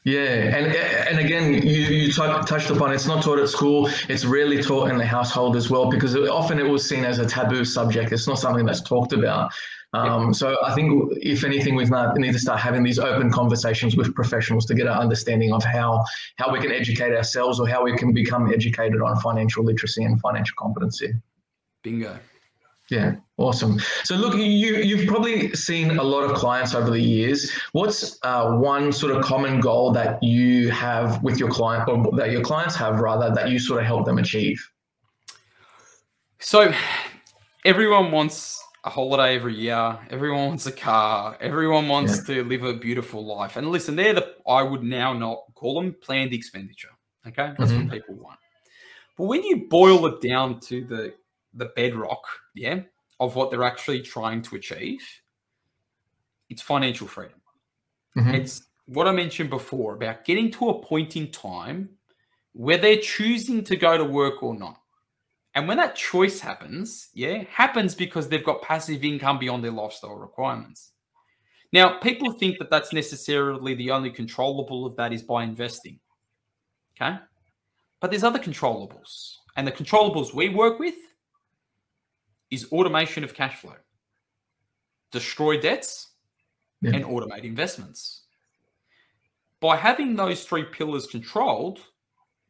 Yeah, 0.04 0.58
and 0.58 0.74
and 0.74 1.20
again, 1.20 1.54
you, 1.54 1.82
you 1.82 2.14
touched 2.14 2.70
upon 2.70 2.94
it's 2.94 3.06
not 3.06 3.24
taught 3.24 3.40
at 3.40 3.50
school. 3.50 3.90
It's 4.10 4.26
rarely 4.26 4.62
taught 4.62 4.90
in 4.90 4.98
the 4.98 5.06
household 5.06 5.56
as 5.56 5.70
well 5.70 5.90
because 5.90 6.16
often 6.16 6.60
it 6.60 6.68
was 6.68 6.88
seen 6.88 7.04
as 7.04 7.20
a 7.20 7.26
taboo 7.26 7.66
subject. 7.66 8.12
It's 8.12 8.28
not 8.28 8.40
something 8.40 8.66
that's 8.66 8.82
talked 8.82 9.14
about. 9.14 9.52
Um, 9.94 10.34
so 10.34 10.58
I 10.64 10.74
think 10.76 11.14
if 11.18 11.44
anything, 11.44 11.76
we 11.76 11.86
need 11.86 12.34
to 12.34 12.40
start 12.40 12.60
having 12.60 12.84
these 12.84 13.00
open 13.00 13.32
conversations 13.32 13.96
with 13.96 14.14
professionals 14.16 14.66
to 14.68 14.76
get 14.76 14.88
an 14.88 14.94
understanding 14.94 15.54
of 15.54 15.64
how 15.64 16.04
how 16.38 16.52
we 16.52 16.60
can 16.60 16.72
educate 16.72 17.14
ourselves 17.14 17.60
or 17.60 17.68
how 17.68 17.84
we 17.84 17.96
can 17.98 18.14
become 18.14 18.52
educated 18.52 19.02
on 19.02 19.20
financial 19.20 19.64
literacy 19.64 20.04
and 20.04 20.20
financial 20.22 20.56
competency. 20.58 21.14
Bingo. 21.84 22.20
Yeah, 22.90 23.16
awesome. 23.36 23.80
So 24.04 24.16
look, 24.16 24.36
you 24.36 24.78
you've 24.78 25.08
probably 25.08 25.54
seen 25.54 25.98
a 25.98 26.04
lot 26.04 26.24
of 26.24 26.34
clients 26.38 26.74
over 26.74 26.90
the 26.90 27.02
years. 27.02 27.52
What's 27.74 28.18
uh, 28.24 28.52
one 28.52 28.94
sort 28.94 29.14
of 29.14 29.24
common 29.24 29.60
goal 29.60 29.92
that 29.92 30.24
you 30.24 30.70
have 30.72 31.22
with 31.22 31.38
your 31.38 31.50
client, 31.50 31.90
or 31.90 32.16
that 32.16 32.32
your 32.32 32.42
clients 32.42 32.76
have 32.76 33.00
rather, 33.00 33.34
that 33.34 33.50
you 33.50 33.60
sort 33.60 33.82
of 33.82 33.86
help 33.86 34.06
them 34.06 34.18
achieve? 34.18 34.66
So, 36.40 36.74
everyone 37.66 38.12
wants 38.12 38.64
a 38.86 38.90
holiday 38.90 39.36
every 39.36 39.56
year. 39.56 40.00
Everyone 40.10 40.48
wants 40.48 40.66
a 40.66 40.72
car. 40.72 41.38
Everyone 41.42 41.90
wants 41.90 42.18
yeah. 42.18 42.36
to 42.36 42.44
live 42.46 42.64
a 42.64 42.74
beautiful 42.74 43.26
life. 43.26 43.58
And 43.58 43.70
listen, 43.70 43.98
they're 43.98 44.14
the 44.14 44.36
I 44.48 44.64
would 44.64 44.84
now 44.84 45.12
not 45.12 45.40
call 45.56 45.82
them 45.82 45.94
planned 46.02 46.34
expenditure. 46.34 46.90
Okay, 47.28 47.54
that's 47.58 47.72
mm-hmm. 47.72 47.84
what 47.84 47.92
people 47.92 48.16
want. 48.16 48.40
But 49.18 49.26
when 49.26 49.44
you 49.44 49.68
boil 49.68 50.06
it 50.06 50.22
down 50.22 50.62
to 50.62 50.86
the 50.86 51.14
the 51.54 51.66
bedrock, 51.76 52.24
yeah, 52.58 52.82
of 53.20 53.36
what 53.36 53.52
they're 53.52 53.64
actually 53.64 54.02
trying 54.02 54.42
to 54.44 54.56
achieve, 54.56 55.02
it's 56.50 56.62
financial 56.62 57.08
freedom. 57.08 57.42
Mm-hmm. 58.18 58.36
It's 58.36 58.64
what 58.86 59.08
I 59.08 59.12
mentioned 59.12 59.50
before 59.50 59.96
about 59.96 60.26
getting 60.26 60.50
to 60.52 60.70
a 60.70 60.82
point 60.82 61.16
in 61.16 61.32
time 61.32 61.90
where 62.54 62.78
they're 62.78 62.98
choosing 62.98 63.64
to 63.66 63.76
go 63.76 63.98
to 63.98 64.04
work 64.04 64.42
or 64.42 64.58
not. 64.58 64.80
And 65.54 65.68
when 65.68 65.78
that 65.78 65.96
choice 65.96 66.40
happens, 66.40 67.10
yeah, 67.14 67.44
happens 67.50 67.96
because 67.96 68.30
they've 68.30 68.44
got 68.44 68.62
passive 68.62 69.04
income 69.04 69.40
beyond 69.40 69.64
their 69.64 69.72
lifestyle 69.72 70.16
requirements. 70.16 70.92
Now, 71.74 72.00
people 72.00 72.32
think 72.32 72.60
that 72.60 72.70
that's 72.70 72.94
necessarily 72.94 73.74
the 73.74 73.92
only 73.92 74.10
controllable 74.10 74.86
of 74.86 74.96
that 74.96 75.12
is 75.12 75.22
by 75.22 75.44
investing. 75.44 76.00
Okay. 77.00 77.18
But 78.00 78.12
there's 78.12 78.24
other 78.24 78.40
controllables. 78.40 79.36
And 79.56 79.68
the 79.68 79.72
controllables 79.72 80.34
we 80.34 80.50
work 80.50 80.80
with 80.80 80.96
is 82.52 82.72
automation 82.72 83.24
of 83.24 83.34
cash 83.34 83.56
flow, 83.56 83.76
destroy 85.12 85.60
debts, 85.60 86.10
yeah. 86.82 86.92
and 86.96 87.06
automate 87.06 87.44
investments. 87.44 88.24
By 89.60 89.76
having 89.76 90.16
those 90.16 90.44
three 90.44 90.64
pillars 90.64 91.08
controlled, 91.08 91.80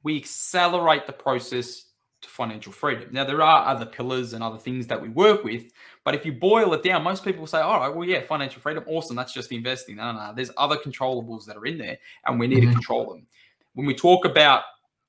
we 0.03 0.17
accelerate 0.17 1.07
the 1.07 1.13
process 1.13 1.85
to 2.21 2.29
financial 2.29 2.71
freedom. 2.71 3.09
Now, 3.11 3.23
there 3.23 3.41
are 3.41 3.67
other 3.67 3.85
pillars 3.85 4.33
and 4.33 4.43
other 4.43 4.57
things 4.57 4.87
that 4.87 5.01
we 5.01 5.09
work 5.09 5.43
with, 5.43 5.71
but 6.03 6.15
if 6.15 6.25
you 6.25 6.33
boil 6.33 6.73
it 6.73 6.83
down, 6.83 7.03
most 7.03 7.23
people 7.23 7.47
say, 7.47 7.59
all 7.59 7.79
right, 7.79 7.93
well, 7.93 8.07
yeah, 8.07 8.21
financial 8.21 8.61
freedom, 8.61 8.83
awesome. 8.87 9.15
That's 9.15 9.33
just 9.33 9.51
investing. 9.51 9.97
No, 9.97 10.11
no, 10.11 10.27
no. 10.27 10.33
There's 10.35 10.51
other 10.57 10.77
controllables 10.77 11.45
that 11.45 11.57
are 11.57 11.65
in 11.65 11.77
there, 11.77 11.97
and 12.25 12.39
we 12.39 12.47
need 12.47 12.59
mm-hmm. 12.59 12.69
to 12.69 12.73
control 12.73 13.09
them. 13.09 13.27
When 13.73 13.85
we 13.85 13.93
talk 13.93 14.25
about 14.25 14.63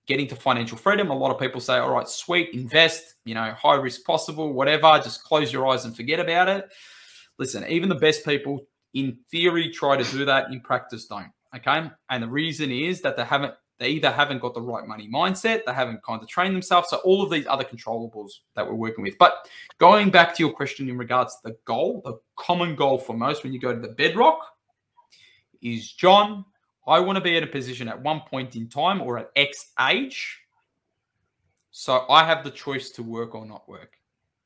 getting 0.09 0.27
to 0.27 0.35
financial 0.35 0.77
freedom, 0.77 1.11
a 1.11 1.17
lot 1.17 1.31
of 1.31 1.39
people 1.39 1.61
say, 1.61 1.77
all 1.77 1.93
right, 1.93 2.09
sweet, 2.09 2.51
invest, 2.55 3.15
you 3.25 3.35
know, 3.35 3.53
high 3.53 3.77
risk 3.77 4.05
possible, 4.05 4.53
whatever, 4.53 4.99
just 5.05 5.23
close 5.23 5.53
your 5.53 5.69
eyes 5.69 5.85
and 5.85 5.95
forget 5.95 6.19
about 6.19 6.49
it. 6.49 6.69
Listen, 7.39 7.65
even 7.69 7.89
the 7.89 7.95
best 7.95 8.25
people 8.25 8.67
in 8.95 9.19
theory 9.31 9.71
try 9.71 9.97
to 9.97 10.11
do 10.11 10.25
that, 10.25 10.51
in 10.51 10.61
practice 10.61 11.05
don't. 11.05 11.31
Okay. 11.55 11.91
And 12.11 12.23
the 12.23 12.29
reason 12.29 12.73
is 12.73 13.03
that 13.03 13.17
they 13.17 13.25
haven't 13.25 13.55
they 13.79 13.91
either 13.91 14.11
haven't 14.11 14.41
got 14.41 14.55
the 14.55 14.61
right 14.61 14.85
money 14.89 15.09
mindset, 15.09 15.65
they 15.65 15.73
haven't 15.73 16.03
kind 16.03 16.21
of 16.21 16.29
trained 16.29 16.53
themselves. 16.53 16.89
So 16.91 16.97
all 17.05 17.23
of 17.23 17.31
these 17.31 17.47
other 17.47 17.63
controllables 17.63 18.31
that 18.57 18.67
we're 18.67 18.75
working 18.75 19.05
with. 19.05 19.17
But 19.19 19.49
going 19.79 20.11
back 20.11 20.35
to 20.35 20.43
your 20.43 20.53
question 20.53 20.89
in 20.89 20.99
regards 20.99 21.37
to 21.37 21.51
the 21.51 21.57
goal, 21.65 22.03
the 22.05 22.19
common 22.35 22.75
goal 22.75 22.99
for 22.99 23.17
most 23.17 23.45
when 23.45 23.53
you 23.53 23.61
go 23.61 23.73
to 23.73 23.81
the 23.81 23.95
bedrock 23.95 24.41
is 25.63 25.93
John, 25.93 26.45
I 26.89 27.01
want 27.01 27.17
to 27.17 27.21
be 27.21 27.37
in 27.37 27.45
a 27.45 27.47
position 27.49 27.87
at 27.87 28.01
one 28.01 28.23
point 28.29 28.57
in 28.57 28.69
time 28.69 29.03
or 29.03 29.19
at 29.19 29.31
X 29.37 29.73
age. 29.79 30.39
So 31.71 32.07
I 32.09 32.25
have 32.25 32.43
the 32.43 32.51
choice 32.51 32.91
to 32.91 33.03
work 33.03 33.35
or 33.35 33.45
not 33.45 33.69
work. 33.69 33.93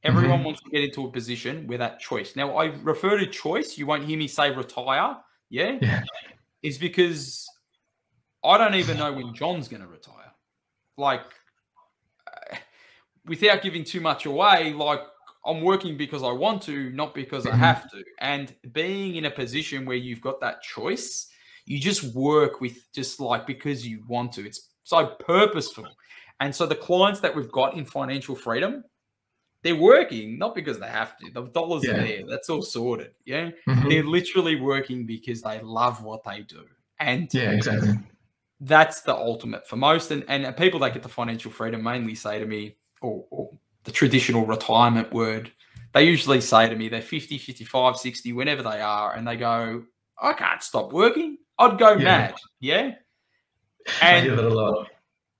Everyone 0.02 0.38
mm-hmm. 0.38 0.46
wants 0.46 0.62
to 0.62 0.70
get 0.70 0.82
into 0.82 1.06
a 1.06 1.10
position 1.12 1.68
where 1.68 1.78
that 1.78 2.00
choice. 2.00 2.34
Now 2.34 2.56
I 2.56 2.66
refer 2.82 3.16
to 3.16 3.26
choice, 3.26 3.78
you 3.78 3.86
won't 3.86 4.04
hear 4.04 4.18
me 4.18 4.26
say 4.26 4.50
retire. 4.50 5.16
Yeah. 5.48 5.78
yeah. 5.82 6.02
Is 6.62 6.78
because 6.78 7.48
I 8.44 8.58
don't 8.58 8.74
even 8.74 8.98
know 8.98 9.12
when 9.12 9.34
John's 9.34 9.68
going 9.68 9.82
to 9.82 9.88
retire. 9.88 10.32
Like, 10.96 11.22
uh, 12.26 12.56
without 13.24 13.62
giving 13.62 13.84
too 13.84 14.00
much 14.00 14.26
away, 14.26 14.72
like, 14.72 15.00
I'm 15.44 15.60
working 15.60 15.96
because 15.96 16.22
I 16.22 16.30
want 16.30 16.62
to, 16.62 16.90
not 16.90 17.14
because 17.14 17.44
mm-hmm. 17.44 17.54
I 17.54 17.66
have 17.66 17.90
to. 17.90 18.04
And 18.18 18.54
being 18.72 19.16
in 19.16 19.24
a 19.24 19.30
position 19.30 19.84
where 19.84 19.96
you've 19.96 20.20
got 20.20 20.40
that 20.40 20.62
choice, 20.62 21.28
you 21.64 21.78
just 21.78 22.14
work 22.14 22.60
with 22.60 22.92
just 22.92 23.20
like 23.20 23.46
because 23.46 23.86
you 23.86 24.02
want 24.08 24.32
to. 24.32 24.46
It's 24.46 24.70
so 24.82 25.06
purposeful. 25.06 25.86
And 26.40 26.54
so 26.54 26.66
the 26.66 26.74
clients 26.74 27.20
that 27.20 27.34
we've 27.34 27.52
got 27.52 27.74
in 27.74 27.84
financial 27.84 28.34
freedom, 28.34 28.84
they're 29.62 29.76
working 29.76 30.38
not 30.38 30.54
because 30.54 30.80
they 30.80 30.88
have 30.88 31.16
to. 31.18 31.30
The 31.30 31.42
dollars 31.42 31.84
yeah. 31.84 31.92
are 31.92 32.06
there. 32.06 32.22
That's 32.28 32.50
all 32.50 32.62
sorted. 32.62 33.12
Yeah. 33.24 33.50
Mm-hmm. 33.68 33.88
They're 33.88 34.04
literally 34.04 34.60
working 34.60 35.06
because 35.06 35.42
they 35.42 35.60
love 35.60 36.02
what 36.02 36.24
they 36.24 36.40
do. 36.40 36.64
And 36.98 37.32
yeah, 37.32 37.52
exactly 37.52 37.96
that's 38.62 39.00
the 39.02 39.14
ultimate 39.14 39.66
for 39.66 39.76
most. 39.76 40.10
And, 40.10 40.24
and 40.28 40.56
people 40.56 40.80
that 40.80 40.94
get 40.94 41.02
the 41.02 41.08
financial 41.08 41.50
freedom 41.50 41.82
mainly 41.82 42.14
say 42.14 42.38
to 42.38 42.46
me, 42.46 42.76
or, 43.00 43.24
or 43.30 43.50
the 43.84 43.90
traditional 43.90 44.46
retirement 44.46 45.12
word, 45.12 45.50
they 45.92 46.04
usually 46.04 46.40
say 46.40 46.68
to 46.68 46.76
me, 46.76 46.88
they're 46.88 47.02
50, 47.02 47.38
55, 47.38 47.96
60, 47.96 48.32
whenever 48.32 48.62
they 48.62 48.80
are, 48.80 49.14
and 49.14 49.26
they 49.26 49.36
go, 49.36 49.82
I 50.20 50.32
can't 50.32 50.62
stop 50.62 50.92
working. 50.92 51.38
I'd 51.62 51.78
go 51.78 51.92
yeah. 51.92 52.04
mad. 52.04 52.34
Yeah. 52.60 52.94
And, 54.00 54.16
I 54.16 54.20
hear 54.20 54.36
that 54.36 54.44
a 54.44 54.48
lot. 54.48 54.88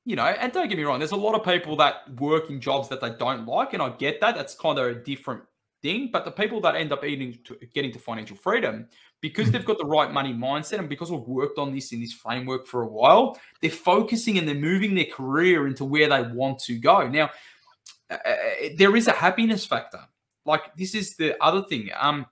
You 0.04 0.16
know, 0.16 0.24
and 0.24 0.52
don't 0.52 0.68
get 0.68 0.76
me 0.76 0.84
wrong, 0.84 0.98
there's 0.98 1.12
a 1.12 1.16
lot 1.16 1.34
of 1.34 1.44
people 1.44 1.76
that 1.76 2.20
work 2.20 2.50
in 2.50 2.60
jobs 2.60 2.88
that 2.88 3.00
they 3.00 3.10
don't 3.10 3.46
like, 3.46 3.72
and 3.72 3.82
I 3.82 3.90
get 3.90 4.20
that. 4.20 4.34
That's 4.34 4.54
kind 4.54 4.78
of 4.78 4.86
a 4.86 4.94
different 4.94 5.42
thing. 5.80 6.10
But 6.12 6.24
the 6.24 6.32
people 6.32 6.60
that 6.62 6.74
end 6.74 6.92
up 6.92 7.04
eating 7.04 7.38
to, 7.44 7.56
getting 7.72 7.92
to 7.92 7.98
financial 8.00 8.36
freedom, 8.36 8.88
because 9.20 9.50
they've 9.50 9.64
got 9.64 9.78
the 9.78 9.86
right 9.86 10.10
money 10.10 10.32
mindset 10.32 10.80
and 10.80 10.88
because 10.88 11.10
we've 11.10 11.20
worked 11.20 11.58
on 11.58 11.72
this 11.72 11.92
in 11.92 12.00
this 12.00 12.12
framework 12.12 12.66
for 12.66 12.82
a 12.82 12.88
while, 12.88 13.38
they're 13.60 13.70
focusing 13.70 14.38
and 14.38 14.48
they're 14.48 14.54
moving 14.56 14.94
their 14.94 15.04
career 15.04 15.68
into 15.68 15.84
where 15.84 16.08
they 16.08 16.22
want 16.22 16.58
to 16.60 16.78
go. 16.78 17.06
Now, 17.08 17.30
uh, 18.10 18.14
uh 18.14 18.36
there 18.76 18.96
is 18.96 19.06
a 19.06 19.12
happiness 19.12 19.64
factor. 19.64 20.00
Like 20.44 20.74
this 20.76 20.94
is 20.94 21.14
the 21.16 21.40
other 21.42 21.62
thing. 21.62 21.90
Um, 21.98 22.26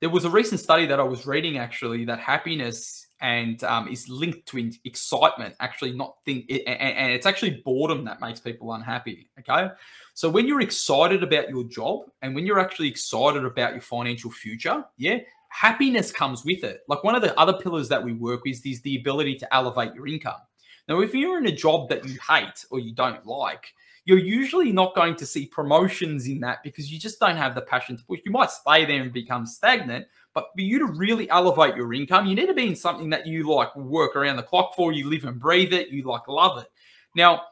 there 0.00 0.10
was 0.10 0.24
a 0.24 0.30
recent 0.30 0.60
study 0.60 0.86
that 0.86 1.00
I 1.00 1.04
was 1.04 1.26
reading 1.26 1.58
actually 1.58 2.04
that 2.04 2.20
happiness 2.20 3.06
and 3.20 3.62
um, 3.64 3.88
is 3.88 4.08
linked 4.08 4.46
to 4.48 4.70
excitement. 4.84 5.54
Actually, 5.60 5.92
not 5.92 6.16
think, 6.24 6.48
and 6.50 7.12
it's 7.12 7.26
actually 7.26 7.62
boredom 7.64 8.04
that 8.04 8.20
makes 8.20 8.38
people 8.38 8.72
unhappy. 8.72 9.28
Okay, 9.40 9.68
so 10.14 10.30
when 10.30 10.46
you're 10.46 10.60
excited 10.60 11.22
about 11.22 11.48
your 11.48 11.64
job 11.64 12.02
and 12.22 12.34
when 12.34 12.46
you're 12.46 12.60
actually 12.60 12.88
excited 12.88 13.44
about 13.44 13.72
your 13.72 13.80
financial 13.80 14.30
future, 14.30 14.84
yeah, 14.96 15.18
happiness 15.48 16.12
comes 16.12 16.44
with 16.44 16.62
it. 16.62 16.82
Like 16.88 17.02
one 17.02 17.16
of 17.16 17.22
the 17.22 17.38
other 17.38 17.54
pillars 17.54 17.88
that 17.88 18.02
we 18.02 18.12
work 18.12 18.44
with 18.44 18.64
is 18.64 18.80
the 18.82 18.96
ability 18.96 19.36
to 19.36 19.54
elevate 19.54 19.94
your 19.94 20.06
income. 20.06 20.40
Now, 20.88 21.00
if 21.00 21.14
you're 21.14 21.38
in 21.38 21.46
a 21.46 21.52
job 21.52 21.88
that 21.90 22.06
you 22.06 22.18
hate 22.26 22.64
or 22.70 22.78
you 22.78 22.94
don't 22.94 23.26
like, 23.26 23.74
you're 24.08 24.16
usually 24.16 24.72
not 24.72 24.94
going 24.94 25.14
to 25.14 25.26
see 25.26 25.44
promotions 25.44 26.28
in 26.28 26.40
that 26.40 26.62
because 26.62 26.90
you 26.90 26.98
just 26.98 27.20
don't 27.20 27.36
have 27.36 27.54
the 27.54 27.60
passion 27.60 27.94
to 27.94 28.02
push. 28.06 28.20
You 28.24 28.32
might 28.32 28.50
stay 28.50 28.86
there 28.86 29.02
and 29.02 29.12
become 29.12 29.44
stagnant, 29.44 30.06
but 30.32 30.48
for 30.54 30.62
you 30.62 30.78
to 30.78 30.86
really 30.86 31.28
elevate 31.28 31.76
your 31.76 31.92
income, 31.92 32.24
you 32.24 32.34
need 32.34 32.46
to 32.46 32.54
be 32.54 32.68
in 32.68 32.74
something 32.74 33.10
that 33.10 33.26
you 33.26 33.52
like 33.52 33.76
work 33.76 34.16
around 34.16 34.36
the 34.36 34.42
clock 34.42 34.74
for, 34.74 34.92
you 34.92 35.10
live 35.10 35.26
and 35.26 35.38
breathe 35.38 35.74
it, 35.74 35.90
you 35.90 36.04
like 36.04 36.26
love 36.26 36.56
it. 36.56 36.68
Now, 37.14 37.42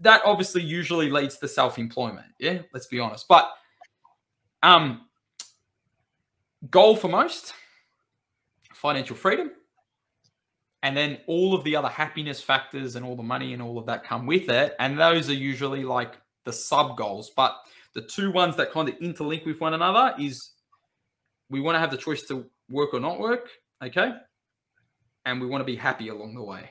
that 0.00 0.22
obviously 0.24 0.62
usually 0.62 1.10
leads 1.10 1.36
to 1.36 1.46
self-employment. 1.46 2.28
Yeah, 2.38 2.60
let's 2.72 2.86
be 2.86 2.98
honest. 2.98 3.28
But 3.28 3.50
um 4.62 5.02
goal 6.70 6.96
for 6.96 7.08
most 7.08 7.52
financial 8.72 9.14
freedom 9.14 9.50
and 10.82 10.96
then 10.96 11.18
all 11.26 11.54
of 11.54 11.64
the 11.64 11.74
other 11.76 11.88
happiness 11.88 12.40
factors 12.40 12.96
and 12.96 13.04
all 13.04 13.16
the 13.16 13.22
money 13.22 13.52
and 13.52 13.62
all 13.62 13.78
of 13.78 13.86
that 13.86 14.04
come 14.04 14.26
with 14.26 14.48
it. 14.48 14.74
And 14.78 14.98
those 14.98 15.28
are 15.28 15.34
usually 15.34 15.84
like 15.84 16.16
the 16.44 16.52
sub 16.52 16.96
goals 16.96 17.32
but 17.36 17.56
the 17.94 18.02
two 18.02 18.30
ones 18.30 18.56
that 18.56 18.70
kind 18.70 18.88
of 18.88 18.94
interlink 19.00 19.44
with 19.44 19.60
one 19.60 19.74
another 19.74 20.14
is 20.18 20.52
we 21.50 21.60
want 21.60 21.74
to 21.74 21.80
have 21.80 21.90
the 21.90 21.96
choice 21.96 22.22
to 22.24 22.46
work 22.70 22.94
or 22.94 23.00
not 23.00 23.18
work 23.18 23.50
okay? 23.82 24.12
And 25.24 25.40
we 25.40 25.46
want 25.48 25.60
to 25.60 25.64
be 25.64 25.76
happy 25.76 26.08
along 26.08 26.34
the 26.34 26.42
way 26.42 26.70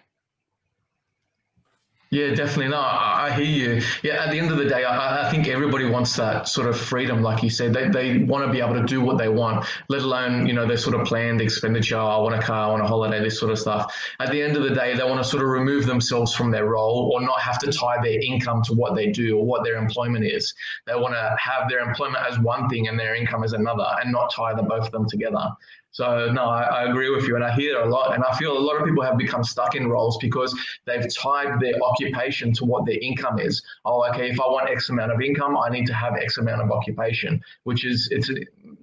yeah, 2.16 2.34
definitely. 2.34 2.70
No, 2.70 2.80
I, 2.80 3.34
hear 3.36 3.44
you. 3.44 3.82
Yeah, 4.02 4.24
at 4.24 4.32
the 4.32 4.40
end 4.40 4.50
of 4.50 4.58
the 4.58 4.64
day, 4.64 4.86
I, 4.86 5.28
I, 5.28 5.30
think 5.30 5.50
everybody 5.50 5.84
wants 5.84 6.16
that 6.16 6.48
sort 6.48 6.70
of 6.70 6.80
freedom, 6.80 7.22
like 7.22 7.44
you 7.44 7.50
said. 7.50 7.74
They, 7.74 7.90
they 7.90 8.20
want 8.20 8.46
to 8.46 8.52
be 8.52 8.62
able 8.62 8.76
to 8.76 8.86
do 8.86 9.02
what 9.02 9.18
they 9.18 9.28
want, 9.28 9.66
let 9.90 10.02
alone, 10.02 10.48
you 10.48 10.54
know, 10.54 10.66
their 10.66 10.78
sort 10.78 10.96
of 10.96 11.06
planned 11.06 11.42
expenditure. 11.42 11.98
Oh, 11.98 12.08
I 12.08 12.18
want 12.20 12.36
a 12.36 12.42
car, 12.42 12.68
I 12.68 12.72
want 12.72 12.84
a 12.84 12.88
holiday, 12.88 13.22
this 13.22 13.38
sort 13.38 13.52
of 13.52 13.60
stuff. 13.60 13.94
At 14.22 14.32
the 14.32 14.42
end 14.42 14.56
of 14.56 14.64
the 14.64 14.74
day, 14.74 14.96
they 14.96 15.04
want 15.04 15.22
to 15.22 15.30
sort 15.30 15.44
of 15.44 15.50
remove 15.50 15.88
themselves 15.88 16.34
from 16.34 16.52
their 16.52 16.68
role 16.68 17.12
or 17.14 17.20
not 17.20 17.42
have 17.42 17.60
to 17.60 17.72
tie 17.72 18.02
their 18.02 18.22
income 18.22 18.64
to 18.64 18.74
what 18.74 18.96
they 18.96 19.12
do 19.12 19.38
or 19.38 19.46
what 19.46 19.66
their 19.66 19.76
employment 19.76 20.24
is. 20.24 20.54
They 20.88 20.96
want 20.96 21.16
to 21.16 21.36
have 21.38 21.70
their 21.70 21.80
employment 21.80 22.26
as 22.26 22.40
one 22.40 22.70
thing 22.70 22.88
and 22.88 22.98
their 22.98 23.16
income 23.16 23.44
as 23.44 23.52
another 23.52 23.88
and 24.02 24.14
not 24.14 24.32
tie 24.34 24.54
the 24.54 24.64
both 24.64 24.86
of 24.86 24.92
them 24.94 25.06
together. 25.10 25.50
So 25.96 26.30
no, 26.30 26.44
I, 26.44 26.64
I, 26.64 26.90
agree 26.90 27.10
with 27.10 27.26
you, 27.26 27.36
and 27.36 27.44
I 27.46 27.56
hear 27.56 27.80
it 27.80 27.88
a 27.88 27.90
lot. 27.90 28.16
And 28.16 28.22
I 28.26 28.36
feel 28.36 28.58
a 28.58 28.60
lot 28.60 28.76
of 28.76 28.86
people 28.86 29.02
have 29.02 29.18
become 29.18 29.46
stuck 29.46 29.76
in 29.76 29.88
roles 29.88 30.18
because 30.18 30.54
they've 30.86 31.08
tied 31.16 31.58
their 31.62 31.82
occupation 31.82 32.52
to 32.56 32.66
what 32.66 32.86
their 32.86 32.98
income 33.02 33.40
is. 33.40 33.64
Oh, 33.86 34.06
okay, 34.10 34.30
if 34.30 34.38
I 34.42 34.46
want 34.46 34.70
X 34.70 34.90
amount 34.90 35.14
of 35.14 35.22
income, 35.22 35.58
I 35.58 35.70
need 35.70 35.86
to 35.86 35.94
have 35.94 36.18
X 36.18 36.38
amount 36.38 36.62
of 36.62 36.70
occupation, 36.70 37.42
which 37.64 37.86
is 37.86 38.10
it's 38.12 38.30
a, 38.30 38.34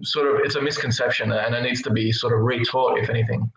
sort 0.00 0.26
of 0.26 0.40
it's 0.42 0.54
a 0.54 0.62
misconception, 0.62 1.31
and 1.33 1.54
it 1.54 1.61
needs 1.61 1.83
to 1.83 1.90
be 1.90 2.12
sort 2.12 2.33
of 2.33 2.38
retaught, 2.38 3.02
if 3.02 3.11
anything. 3.11 3.52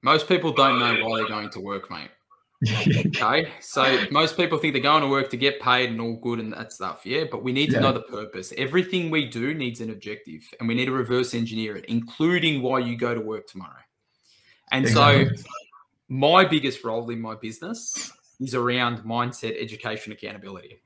Most 0.00 0.26
people 0.26 0.50
don't 0.50 0.78
know 0.78 1.06
why 1.06 1.18
they're 1.18 1.28
going 1.28 1.50
to 1.50 1.60
work, 1.60 1.90
mate 1.90 2.08
okay. 3.06 3.52
So 3.60 4.04
most 4.10 4.36
people 4.36 4.58
think 4.58 4.74
they're 4.74 4.82
going 4.82 5.02
to 5.02 5.08
work 5.08 5.30
to 5.30 5.36
get 5.36 5.60
paid 5.60 5.90
and 5.90 6.00
all 6.00 6.16
good 6.16 6.40
and 6.40 6.52
that 6.52 6.72
stuff. 6.72 7.02
Yeah. 7.04 7.24
But 7.30 7.42
we 7.42 7.52
need 7.52 7.66
to 7.68 7.74
yeah. 7.74 7.80
know 7.80 7.92
the 7.92 8.02
purpose. 8.02 8.52
Everything 8.56 9.10
we 9.10 9.26
do 9.26 9.54
needs 9.54 9.80
an 9.80 9.90
objective 9.90 10.42
and 10.58 10.68
we 10.68 10.74
need 10.74 10.86
to 10.86 10.92
reverse 10.92 11.34
engineer 11.34 11.76
it, 11.76 11.84
including 11.86 12.62
why 12.62 12.78
you 12.80 12.96
go 12.96 13.14
to 13.14 13.20
work 13.20 13.46
tomorrow. 13.46 13.82
And 14.72 14.84
exactly. 14.86 15.36
so 15.36 15.42
my 16.08 16.44
biggest 16.44 16.84
role 16.84 17.08
in 17.10 17.20
my 17.20 17.34
business 17.34 18.12
is 18.40 18.54
around 18.54 18.98
mindset, 18.98 19.60
education, 19.60 20.12
accountability. 20.12 20.82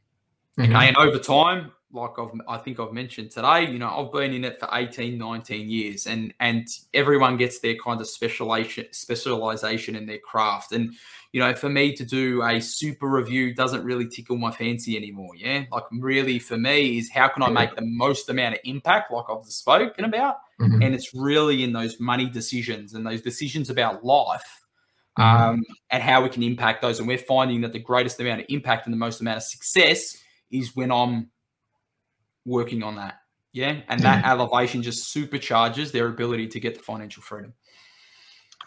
Mm-hmm. 0.59 0.75
Okay. 0.75 0.89
And 0.89 0.97
over 0.97 1.19
time, 1.19 1.73
like 1.93 2.19
I've, 2.19 2.31
I 2.47 2.59
think 2.59 2.79
I've 2.79 2.93
mentioned 2.93 3.31
today, 3.31 3.71
you 3.71 3.79
know, 3.79 3.89
I've 3.89 4.13
been 4.13 4.35
in 4.35 4.45
it 4.45 4.61
for 4.61 4.69
18, 4.71 5.17
19 5.17 5.71
years 5.71 6.07
and, 6.07 6.35
and 6.39 6.69
everyone 6.93 7.39
gets 7.39 7.61
their 7.61 7.77
kind 7.77 8.01
of 8.01 8.07
specialization, 8.07 8.87
specialization 8.93 9.97
in 9.97 10.07
their 10.07 10.19
craft. 10.19 10.73
And, 10.73 10.95
you 11.33 11.41
know, 11.41 11.55
for 11.55 11.71
me 11.71 11.95
to 11.95 12.05
do 12.05 12.43
a 12.43 12.61
super 12.61 13.09
review 13.09 13.55
doesn't 13.55 13.85
really 13.85 14.07
tickle 14.07 14.37
my 14.37 14.51
fancy 14.51 14.97
anymore. 14.99 15.35
Yeah. 15.35 15.65
Like 15.73 15.85
really 15.91 16.39
for 16.39 16.59
me 16.59 16.99
is 16.99 17.11
how 17.11 17.29
can 17.29 17.43
I 17.43 17.49
make 17.49 17.75
the 17.75 17.85
most 17.85 18.29
amount 18.29 18.57
of 18.57 18.61
impact 18.65 19.11
like 19.11 19.25
I've 19.31 19.47
spoken 19.47 20.05
about? 20.05 20.37
Mm-hmm. 20.61 20.83
And 20.83 20.95
it's 20.95 21.15
really 21.15 21.65
in 21.65 21.73
those 21.73 21.99
money 21.99 22.29
decisions 22.29 22.93
and 22.93 23.07
those 23.07 23.23
decisions 23.23 23.71
about 23.71 24.05
life 24.05 24.63
mm-hmm. 25.19 25.43
um, 25.43 25.65
and 25.91 26.03
how 26.03 26.23
we 26.23 26.29
can 26.29 26.43
impact 26.43 26.83
those. 26.83 26.99
And 26.99 27.09
we're 27.09 27.17
finding 27.17 27.63
that 27.63 27.73
the 27.73 27.79
greatest 27.79 28.21
amount 28.21 28.41
of 28.41 28.47
impact 28.51 28.87
and 28.87 28.93
the 28.93 28.99
most 28.99 29.23
amount 29.23 29.39
of 29.39 29.43
success 29.45 30.19
is 30.51 30.77
when 30.77 30.91
I'm 30.93 31.31
working 32.49 32.83
on 32.83 32.97
that. 32.97 33.21
Yeah. 33.53 33.81
And 33.89 34.01
that 34.01 34.25
mm-hmm. 34.25 34.41
elevation 34.41 34.83
just 34.83 35.15
supercharges 35.15 35.93
their 35.93 36.07
ability 36.07 36.49
to 36.49 36.61
get 36.61 36.75
the 36.75 36.81
financial 36.81 37.23
freedom. 37.23 37.55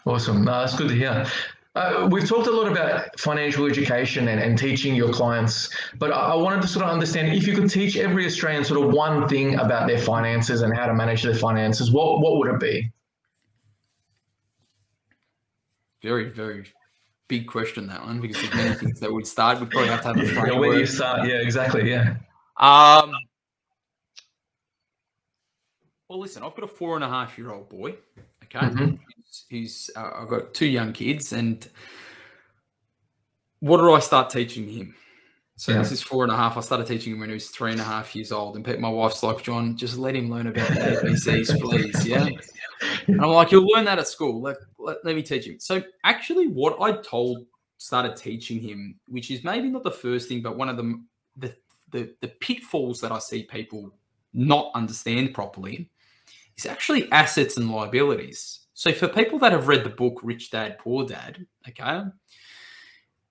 Awesome. 0.04 0.44
No, 0.44 0.60
that's 0.60 0.76
good 0.76 0.88
to 0.88 0.94
hear. 0.94 1.26
Uh, 1.74 2.06
we've 2.10 2.28
talked 2.28 2.48
a 2.48 2.50
lot 2.50 2.70
about 2.70 3.18
financial 3.18 3.64
education 3.64 4.28
and, 4.28 4.38
and 4.38 4.58
teaching 4.58 4.94
your 4.94 5.10
clients, 5.10 5.74
but 5.98 6.10
I 6.10 6.34
wanted 6.34 6.60
to 6.62 6.68
sort 6.68 6.84
of 6.84 6.90
understand 6.90 7.32
if 7.32 7.46
you 7.46 7.54
could 7.54 7.70
teach 7.70 7.96
every 7.96 8.26
Australian 8.26 8.62
sort 8.64 8.84
of 8.84 8.92
one 8.92 9.26
thing 9.26 9.58
about 9.58 9.88
their 9.88 9.98
finances 9.98 10.60
and 10.60 10.76
how 10.76 10.86
to 10.86 10.92
manage 10.92 11.22
their 11.22 11.34
finances, 11.34 11.90
what, 11.90 12.20
what 12.20 12.36
would 12.36 12.48
it 12.48 12.60
be? 12.60 12.92
Very, 16.02 16.28
very 16.28 16.66
big 17.28 17.46
question, 17.46 17.86
that 17.86 18.02
one, 18.02 18.20
because 18.20 18.36
there's 18.42 18.54
many 18.54 18.74
things 18.74 19.00
that 19.00 19.10
we'd 19.10 19.26
start. 19.26 19.58
We'd 19.58 19.70
probably 19.70 19.88
have 19.88 20.02
to 20.02 20.08
have 20.08 20.18
a 20.18 20.26
framework. 20.40 20.60
Where 20.60 20.78
you 20.78 20.84
start, 20.84 21.26
yeah, 21.26 21.36
exactly, 21.36 21.88
yeah. 21.88 22.16
Um, 22.58 23.14
well, 26.12 26.20
listen, 26.20 26.42
I've 26.42 26.54
got 26.54 26.64
a 26.64 26.68
four 26.68 26.94
and 26.94 27.02
a 27.02 27.08
half 27.08 27.38
year 27.38 27.50
old 27.50 27.70
boy. 27.70 27.94
Okay, 28.44 28.58
mm-hmm. 28.58 28.96
he's, 29.16 29.44
he's 29.48 29.90
uh, 29.96 30.10
I've 30.20 30.28
got 30.28 30.52
two 30.52 30.66
young 30.66 30.92
kids, 30.92 31.32
and 31.32 31.66
what 33.60 33.78
do 33.78 33.90
I 33.90 33.98
start 33.98 34.28
teaching 34.28 34.68
him? 34.68 34.94
So 35.56 35.72
yeah. 35.72 35.78
this 35.78 35.90
is 35.90 36.02
four 36.02 36.24
and 36.24 36.30
a 36.30 36.36
half. 36.36 36.58
I 36.58 36.60
started 36.60 36.86
teaching 36.86 37.14
him 37.14 37.20
when 37.20 37.30
he 37.30 37.34
was 37.34 37.48
three 37.48 37.72
and 37.72 37.80
a 37.80 37.84
half 37.84 38.14
years 38.14 38.30
old. 38.30 38.56
And 38.56 38.80
my 38.80 38.90
wife's 38.90 39.22
like, 39.22 39.42
John, 39.42 39.74
just 39.74 39.96
let 39.96 40.14
him 40.14 40.28
learn 40.28 40.48
about 40.48 40.68
the 40.68 40.74
ABCs, 40.74 41.58
please. 41.62 42.06
Yeah. 42.06 42.28
And 43.06 43.22
I'm 43.22 43.30
like, 43.30 43.50
you'll 43.50 43.66
learn 43.66 43.86
that 43.86 43.98
at 43.98 44.06
school. 44.06 44.42
Let, 44.42 44.58
let, 44.78 44.98
let 45.04 45.16
me 45.16 45.22
teach 45.22 45.46
him. 45.46 45.60
So 45.60 45.82
actually, 46.04 46.48
what 46.48 46.78
I 46.82 47.00
told, 47.00 47.46
started 47.78 48.16
teaching 48.16 48.60
him, 48.60 48.96
which 49.08 49.30
is 49.30 49.44
maybe 49.44 49.70
not 49.70 49.82
the 49.82 49.90
first 49.90 50.28
thing, 50.28 50.42
but 50.42 50.58
one 50.58 50.68
of 50.68 50.76
the 50.76 51.02
the 51.38 51.56
the, 51.90 52.14
the 52.20 52.28
pitfalls 52.28 53.00
that 53.00 53.12
I 53.12 53.18
see 53.18 53.44
people 53.44 53.94
not 54.34 54.70
understand 54.74 55.34
properly 55.34 55.90
is 56.56 56.66
actually 56.66 57.10
assets 57.12 57.56
and 57.56 57.70
liabilities. 57.70 58.60
So 58.74 58.92
for 58.92 59.08
people 59.08 59.38
that 59.40 59.52
have 59.52 59.68
read 59.68 59.84
the 59.84 59.90
book 59.90 60.20
Rich 60.22 60.50
Dad 60.50 60.78
Poor 60.78 61.06
Dad, 61.06 61.46
okay, 61.68 62.02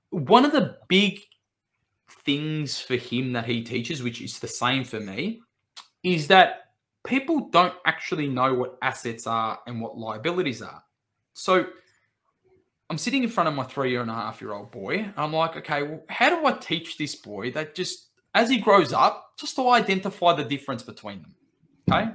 one 0.10 0.46
of 0.46 0.52
the 0.52 0.78
big 0.88 1.20
things 2.26 2.80
for 2.80 2.96
him 2.96 3.34
that 3.34 3.46
he 3.46 3.64
teaches, 3.64 4.04
which 4.04 4.22
is 4.22 4.40
the 4.40 4.48
same 4.48 4.84
for 4.84 5.00
me, 5.00 5.42
is 6.04 6.28
that 6.28 6.74
people 7.04 7.50
don't 7.50 7.74
actually 7.86 8.28
know 8.28 8.54
what 8.54 8.78
assets 8.82 9.26
are 9.28 9.60
and 9.68 9.82
what 9.82 9.98
liabilities 9.98 10.62
are. 10.62 10.84
So 11.34 11.66
I'm 12.90 12.98
sitting 12.98 13.24
in 13.24 13.30
front 13.30 13.48
of 13.48 13.56
my 13.56 13.64
three 13.64 13.92
year 13.92 14.02
and 14.02 14.12
a 14.12 14.14
half 14.14 14.42
year 14.42 14.54
old 14.54 14.72
boy. 14.72 14.98
And 14.98 15.14
I'm 15.16 15.34
like, 15.34 15.56
okay, 15.58 15.84
well, 15.84 16.04
how 16.10 16.30
do 16.30 16.46
I 16.46 16.54
teach 16.54 16.98
this 16.98 17.16
boy 17.16 17.52
that 17.52 17.74
just 17.74 18.10
as 18.36 18.50
he 18.50 18.58
grows 18.58 18.94
up, 18.94 19.32
just 19.40 19.56
to 19.56 19.70
identify 19.70 20.34
the 20.34 20.44
difference 20.44 20.84
between 20.84 21.22
them? 21.22 21.36
Okay. 21.90 22.12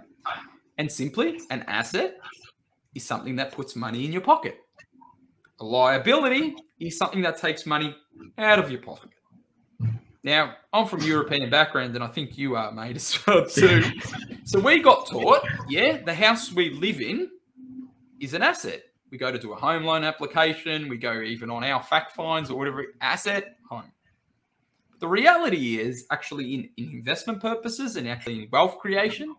And 0.78 0.90
simply, 0.90 1.40
an 1.50 1.62
asset 1.66 2.18
is 2.94 3.04
something 3.04 3.36
that 3.36 3.52
puts 3.52 3.76
money 3.76 4.04
in 4.04 4.12
your 4.12 4.20
pocket. 4.20 4.58
A 5.60 5.64
liability 5.64 6.54
is 6.78 6.98
something 6.98 7.22
that 7.22 7.38
takes 7.38 7.64
money 7.64 7.96
out 8.36 8.58
of 8.58 8.70
your 8.70 8.80
pocket. 8.82 9.10
Now, 10.22 10.56
I'm 10.72 10.86
from 10.86 11.02
European 11.02 11.48
background, 11.50 11.94
and 11.94 12.02
I 12.02 12.08
think 12.08 12.36
you 12.36 12.56
are, 12.56 12.72
mate, 12.72 12.96
as 12.96 13.18
well 13.26 13.46
too. 13.48 13.84
so 14.44 14.58
we 14.58 14.80
got 14.80 15.06
taught, 15.06 15.46
yeah, 15.68 15.98
the 15.98 16.14
house 16.14 16.52
we 16.52 16.70
live 16.70 17.00
in 17.00 17.30
is 18.20 18.34
an 18.34 18.42
asset. 18.42 18.82
We 19.10 19.18
go 19.18 19.30
to 19.30 19.38
do 19.38 19.52
a 19.52 19.56
home 19.56 19.84
loan 19.84 20.02
application. 20.02 20.88
We 20.88 20.96
go 20.96 21.20
even 21.20 21.48
on 21.48 21.62
our 21.62 21.82
fact 21.82 22.16
finds 22.16 22.50
or 22.50 22.58
whatever 22.58 22.86
asset 23.00 23.56
home. 23.70 23.92
The 24.98 25.06
reality 25.06 25.78
is, 25.78 26.06
actually, 26.10 26.54
in, 26.54 26.70
in 26.76 26.90
investment 26.90 27.40
purposes 27.40 27.96
and 27.96 28.08
actually 28.08 28.42
in 28.42 28.48
wealth 28.50 28.78
creation, 28.78 29.34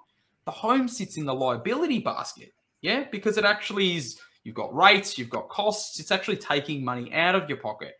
the 0.47 0.51
home 0.51 0.87
sits 0.87 1.17
in 1.17 1.25
the 1.25 1.33
liability 1.33 1.99
basket. 1.99 2.53
Yeah, 2.81 3.03
because 3.11 3.37
it 3.37 3.43
actually 3.43 3.97
is, 3.97 4.17
you've 4.45 4.55
got 4.55 4.73
rates, 4.73 5.17
you've 5.17 5.29
got 5.29 5.49
costs, 5.49 5.99
it's 5.99 6.09
actually 6.09 6.37
taking 6.37 6.85
money 6.85 7.13
out 7.13 7.35
of 7.35 7.49
your 7.49 7.57
pocket. 7.57 7.95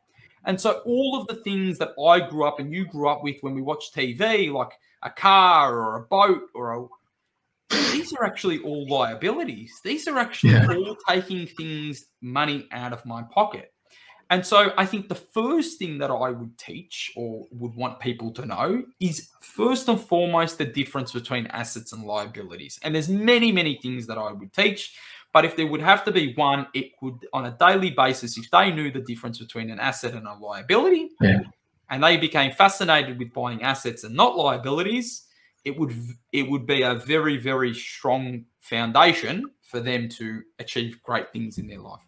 And 0.46 0.60
so 0.60 0.82
all 0.86 1.20
of 1.20 1.28
the 1.28 1.44
things 1.44 1.78
that 1.80 1.90
I 2.02 2.22
grew 2.22 2.46
up 2.46 2.62
and 2.62 2.74
you 2.74 2.86
grew 2.86 3.10
up 3.10 3.22
with 3.22 3.36
when 3.42 3.54
we 3.54 3.62
watch 3.62 3.92
TV, 3.94 4.50
like 4.50 4.72
a 5.04 5.10
car 5.10 5.78
or 5.78 5.98
a 5.98 6.02
boat 6.04 6.44
or 6.56 6.74
a 6.74 6.88
these 7.92 8.14
are 8.14 8.24
actually 8.24 8.60
all 8.60 8.88
liabilities. 8.88 9.74
These 9.84 10.08
are 10.08 10.18
actually 10.18 10.54
yeah. 10.54 10.68
all 10.74 10.96
taking 11.10 11.48
things, 11.48 12.06
money 12.22 12.66
out 12.72 12.94
of 12.94 13.06
my 13.06 13.24
pocket. 13.24 13.74
And 14.30 14.46
so 14.46 14.74
I 14.78 14.86
think 14.86 15.08
the 15.08 15.16
first 15.16 15.80
thing 15.80 16.00
that 16.00 16.12
I 16.12 16.32
would 16.32 16.58
teach 16.58 17.12
or 17.16 17.48
would 17.52 17.74
want 17.76 18.00
people 18.00 18.32
to 18.34 18.46
know 18.46 18.84
is 19.00 19.30
first 19.42 19.88
and 19.88 20.00
foremost 20.00 20.58
the 20.58 20.66
difference 20.66 21.14
between 21.14 21.48
assets 21.48 21.94
and 21.94 22.04
liabilities. 22.04 22.80
And 22.84 22.94
there's 22.94 23.10
many, 23.10 23.52
many 23.52 23.80
things 23.82 24.06
that 24.08 24.18
I 24.18 24.32
would 24.32 24.54
teach. 24.54 24.98
But 25.34 25.46
if 25.46 25.56
there 25.56 25.68
would 25.68 25.82
have 25.82 26.04
to 26.06 26.12
be 26.12 26.34
one, 26.36 26.68
it 26.74 26.92
would 27.02 27.28
on 27.32 27.46
a 27.46 27.56
daily 27.60 27.92
basis, 27.92 28.38
if 28.38 28.50
they 28.50 28.72
knew 28.72 28.92
the 28.92 29.02
difference 29.02 29.40
between 29.40 29.70
an 29.70 29.80
asset 29.80 30.14
and 30.14 30.26
a 30.26 30.34
liability, 30.34 31.10
yeah. 31.22 31.40
and 31.90 32.04
they 32.04 32.18
became 32.18 32.52
fascinated 32.52 33.20
with 33.20 33.34
buying 33.34 33.62
assets 33.62 34.04
and 34.04 34.16
not 34.16 34.38
liabilities, 34.38 35.28
it 35.64 35.78
would 35.78 35.94
it 36.32 36.50
would 36.50 36.66
be 36.66 36.82
a 36.82 36.96
very 36.96 37.38
very 37.38 37.74
strong 37.74 38.46
foundation 38.62 39.44
for 39.62 39.80
them 39.82 40.08
to 40.10 40.42
achieve 40.60 41.04
great 41.04 41.32
things 41.34 41.58
in 41.58 41.68
their 41.68 41.80
life. 41.82 42.07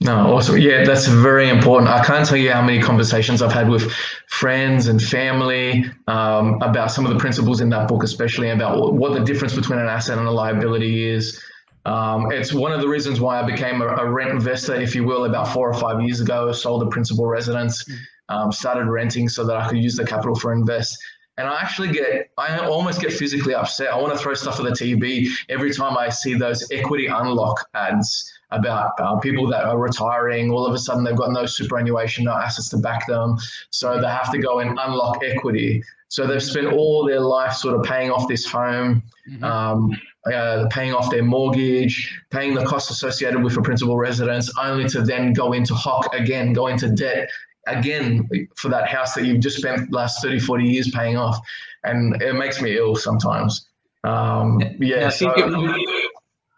No, 0.00 0.36
awesome. 0.36 0.58
Yeah, 0.58 0.84
that's 0.84 1.08
very 1.08 1.48
important. 1.48 1.90
I 1.90 2.04
can't 2.04 2.24
tell 2.26 2.36
you 2.38 2.52
how 2.52 2.62
many 2.62 2.80
conversations 2.80 3.42
I've 3.42 3.52
had 3.52 3.68
with 3.68 3.90
friends 4.28 4.86
and 4.86 5.02
family 5.02 5.86
um, 6.06 6.62
about 6.62 6.92
some 6.92 7.04
of 7.04 7.12
the 7.12 7.18
principles 7.18 7.60
in 7.60 7.68
that 7.70 7.88
book, 7.88 8.04
especially 8.04 8.50
about 8.50 8.94
what 8.94 9.14
the 9.14 9.24
difference 9.24 9.56
between 9.56 9.80
an 9.80 9.88
asset 9.88 10.16
and 10.16 10.28
a 10.28 10.30
liability 10.30 11.04
is. 11.04 11.42
Um, 11.84 12.30
it's 12.30 12.52
one 12.52 12.70
of 12.70 12.80
the 12.80 12.88
reasons 12.88 13.20
why 13.20 13.40
I 13.40 13.42
became 13.42 13.80
a, 13.82 13.86
a, 13.86 14.08
rent 14.08 14.30
investor, 14.30 14.74
if 14.74 14.94
you 14.94 15.04
will, 15.04 15.24
about 15.24 15.48
four 15.48 15.68
or 15.68 15.74
five 15.74 16.00
years 16.00 16.20
ago. 16.20 16.52
Sold 16.52 16.82
a 16.82 16.86
principal 16.86 17.26
residence, 17.26 17.82
mm. 17.84 17.96
um, 18.28 18.52
started 18.52 18.88
renting 18.88 19.28
so 19.28 19.44
that 19.46 19.56
I 19.56 19.68
could 19.68 19.78
use 19.78 19.96
the 19.96 20.04
capital 20.04 20.34
for 20.34 20.52
invest. 20.52 20.96
And 21.38 21.46
I 21.46 21.60
actually 21.60 21.92
get, 21.92 22.30
I 22.36 22.58
almost 22.58 23.00
get 23.00 23.12
physically 23.12 23.54
upset. 23.54 23.88
I 23.88 23.96
want 23.96 24.12
to 24.12 24.18
throw 24.18 24.34
stuff 24.34 24.58
at 24.58 24.64
the 24.64 24.72
TV 24.72 25.28
every 25.48 25.72
time 25.72 25.96
I 25.96 26.08
see 26.08 26.34
those 26.34 26.68
equity 26.72 27.06
unlock 27.06 27.68
ads 27.74 28.32
about 28.50 28.92
uh, 28.98 29.16
people 29.20 29.46
that 29.46 29.64
are 29.64 29.78
retiring. 29.78 30.50
All 30.50 30.66
of 30.66 30.74
a 30.74 30.78
sudden, 30.78 31.04
they've 31.04 31.16
got 31.16 31.30
no 31.30 31.46
superannuation, 31.46 32.24
no 32.24 32.32
assets 32.32 32.68
to 32.70 32.78
back 32.78 33.06
them. 33.06 33.36
So 33.70 34.00
they 34.00 34.08
have 34.08 34.32
to 34.32 34.38
go 34.38 34.58
and 34.58 34.70
unlock 34.70 35.22
equity. 35.22 35.82
So 36.08 36.26
they've 36.26 36.42
spent 36.42 36.72
all 36.72 37.06
their 37.06 37.20
life 37.20 37.52
sort 37.52 37.76
of 37.76 37.84
paying 37.84 38.10
off 38.10 38.26
this 38.26 38.44
home, 38.44 39.02
mm-hmm. 39.30 39.44
um, 39.44 39.96
uh, 40.32 40.66
paying 40.70 40.92
off 40.92 41.08
their 41.08 41.22
mortgage, 41.22 42.20
paying 42.30 42.54
the 42.54 42.64
costs 42.64 42.90
associated 42.90 43.44
with 43.44 43.56
a 43.56 43.62
principal 43.62 43.96
residence, 43.96 44.50
only 44.58 44.88
to 44.88 45.02
then 45.02 45.34
go 45.34 45.52
into 45.52 45.74
hock 45.74 46.12
again, 46.14 46.52
go 46.52 46.66
into 46.66 46.88
debt 46.88 47.28
again 47.76 48.28
for 48.56 48.68
that 48.68 48.88
house 48.88 49.14
that 49.14 49.24
you've 49.24 49.40
just 49.40 49.58
spent 49.58 49.92
last 49.92 50.22
30, 50.22 50.40
40 50.40 50.64
years 50.64 50.90
paying 50.90 51.16
off. 51.16 51.38
And 51.84 52.20
it 52.22 52.34
makes 52.34 52.60
me 52.60 52.76
ill 52.76 52.96
sometimes. 52.96 53.68
Um, 54.04 54.60
yeah. 54.80 55.04
Now, 55.04 55.08
so, 55.10 55.34
think, 55.34 55.76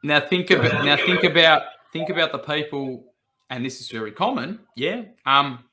now 0.03 0.20
think 0.20 0.51
about 0.51 0.85
now 0.85 0.96
think 0.96 1.25
about 1.25 1.62
think 1.92 2.11
about 2.11 2.33
the 2.33 2.38
people, 2.38 3.12
and 3.49 3.64
this 3.64 3.81
is 3.81 3.90
very 3.90 4.12
common. 4.12 4.61
Yeah. 4.77 5.03
Um, 5.27 5.64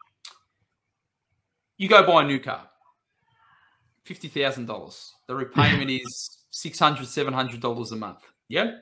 you 1.77 1.87
go 1.87 2.05
buy 2.05 2.23
a 2.23 2.25
new 2.25 2.39
car, 2.39 2.67
fifty 4.03 4.27
thousand 4.27 4.65
dollars. 4.65 5.13
The 5.27 5.35
repayment 5.35 5.89
is 5.91 6.37
six 6.49 6.79
hundred, 6.79 7.07
seven 7.07 7.33
hundred 7.33 7.61
dollars 7.61 7.91
a 7.91 7.95
month. 7.95 8.23
Yeah. 8.47 8.77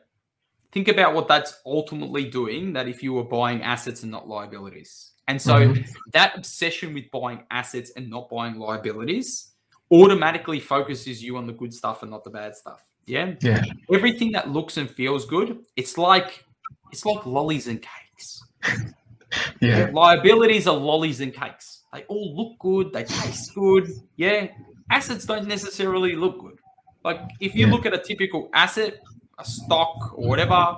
Think 0.72 0.88
about 0.90 1.14
what 1.14 1.28
that's 1.28 1.60
ultimately 1.66 2.30
doing. 2.30 2.74
That 2.74 2.88
if 2.88 3.02
you 3.02 3.14
were 3.14 3.24
buying 3.24 3.64
assets 3.64 4.04
and 4.04 4.12
not 4.12 4.28
liabilities, 4.28 5.12
and 5.28 5.42
so 5.42 5.56
mm-hmm. 5.56 5.82
that 6.14 6.38
obsession 6.38 6.94
with 6.94 7.10
buying 7.12 7.44
assets 7.50 7.92
and 7.96 8.10
not 8.10 8.30
buying 8.30 8.60
liabilities 8.60 9.52
automatically 9.92 10.60
focuses 10.60 11.24
you 11.24 11.38
on 11.38 11.48
the 11.48 11.54
good 11.54 11.74
stuff 11.74 12.02
and 12.02 12.12
not 12.12 12.24
the 12.24 12.30
bad 12.30 12.56
stuff. 12.56 12.84
Yeah. 13.06 13.34
Yeah. 13.42 13.64
Everything 13.94 14.32
that 14.32 14.50
looks 14.50 14.78
and 14.78 14.90
feels 14.90 15.26
good, 15.26 15.66
it's 15.76 15.98
like 15.98 16.44
it's 16.92 17.06
like 17.06 17.26
lollies 17.26 17.68
and 17.68 17.82
cakes. 17.82 18.44
yeah. 19.62 19.90
Liabilities 19.94 20.68
are 20.68 20.76
lollies 20.76 21.22
and 21.22 21.34
cakes. 21.34 21.84
They 21.94 22.04
all 22.04 22.36
look 22.36 22.60
good, 22.60 22.94
they 22.94 23.04
taste 23.04 23.54
good. 23.56 23.90
Yeah. 24.16 24.48
Assets 24.92 25.26
don't 25.26 25.48
necessarily 25.48 26.16
look 26.16 26.40
good. 26.40 26.60
Like 27.04 27.22
if 27.40 27.56
you 27.56 27.68
yeah. 27.68 27.74
look 27.74 27.86
at 27.86 27.94
a 27.94 28.00
typical 28.00 28.50
asset, 28.54 29.00
a 29.38 29.46
stock 29.46 30.18
or 30.18 30.28
whatever, 30.28 30.78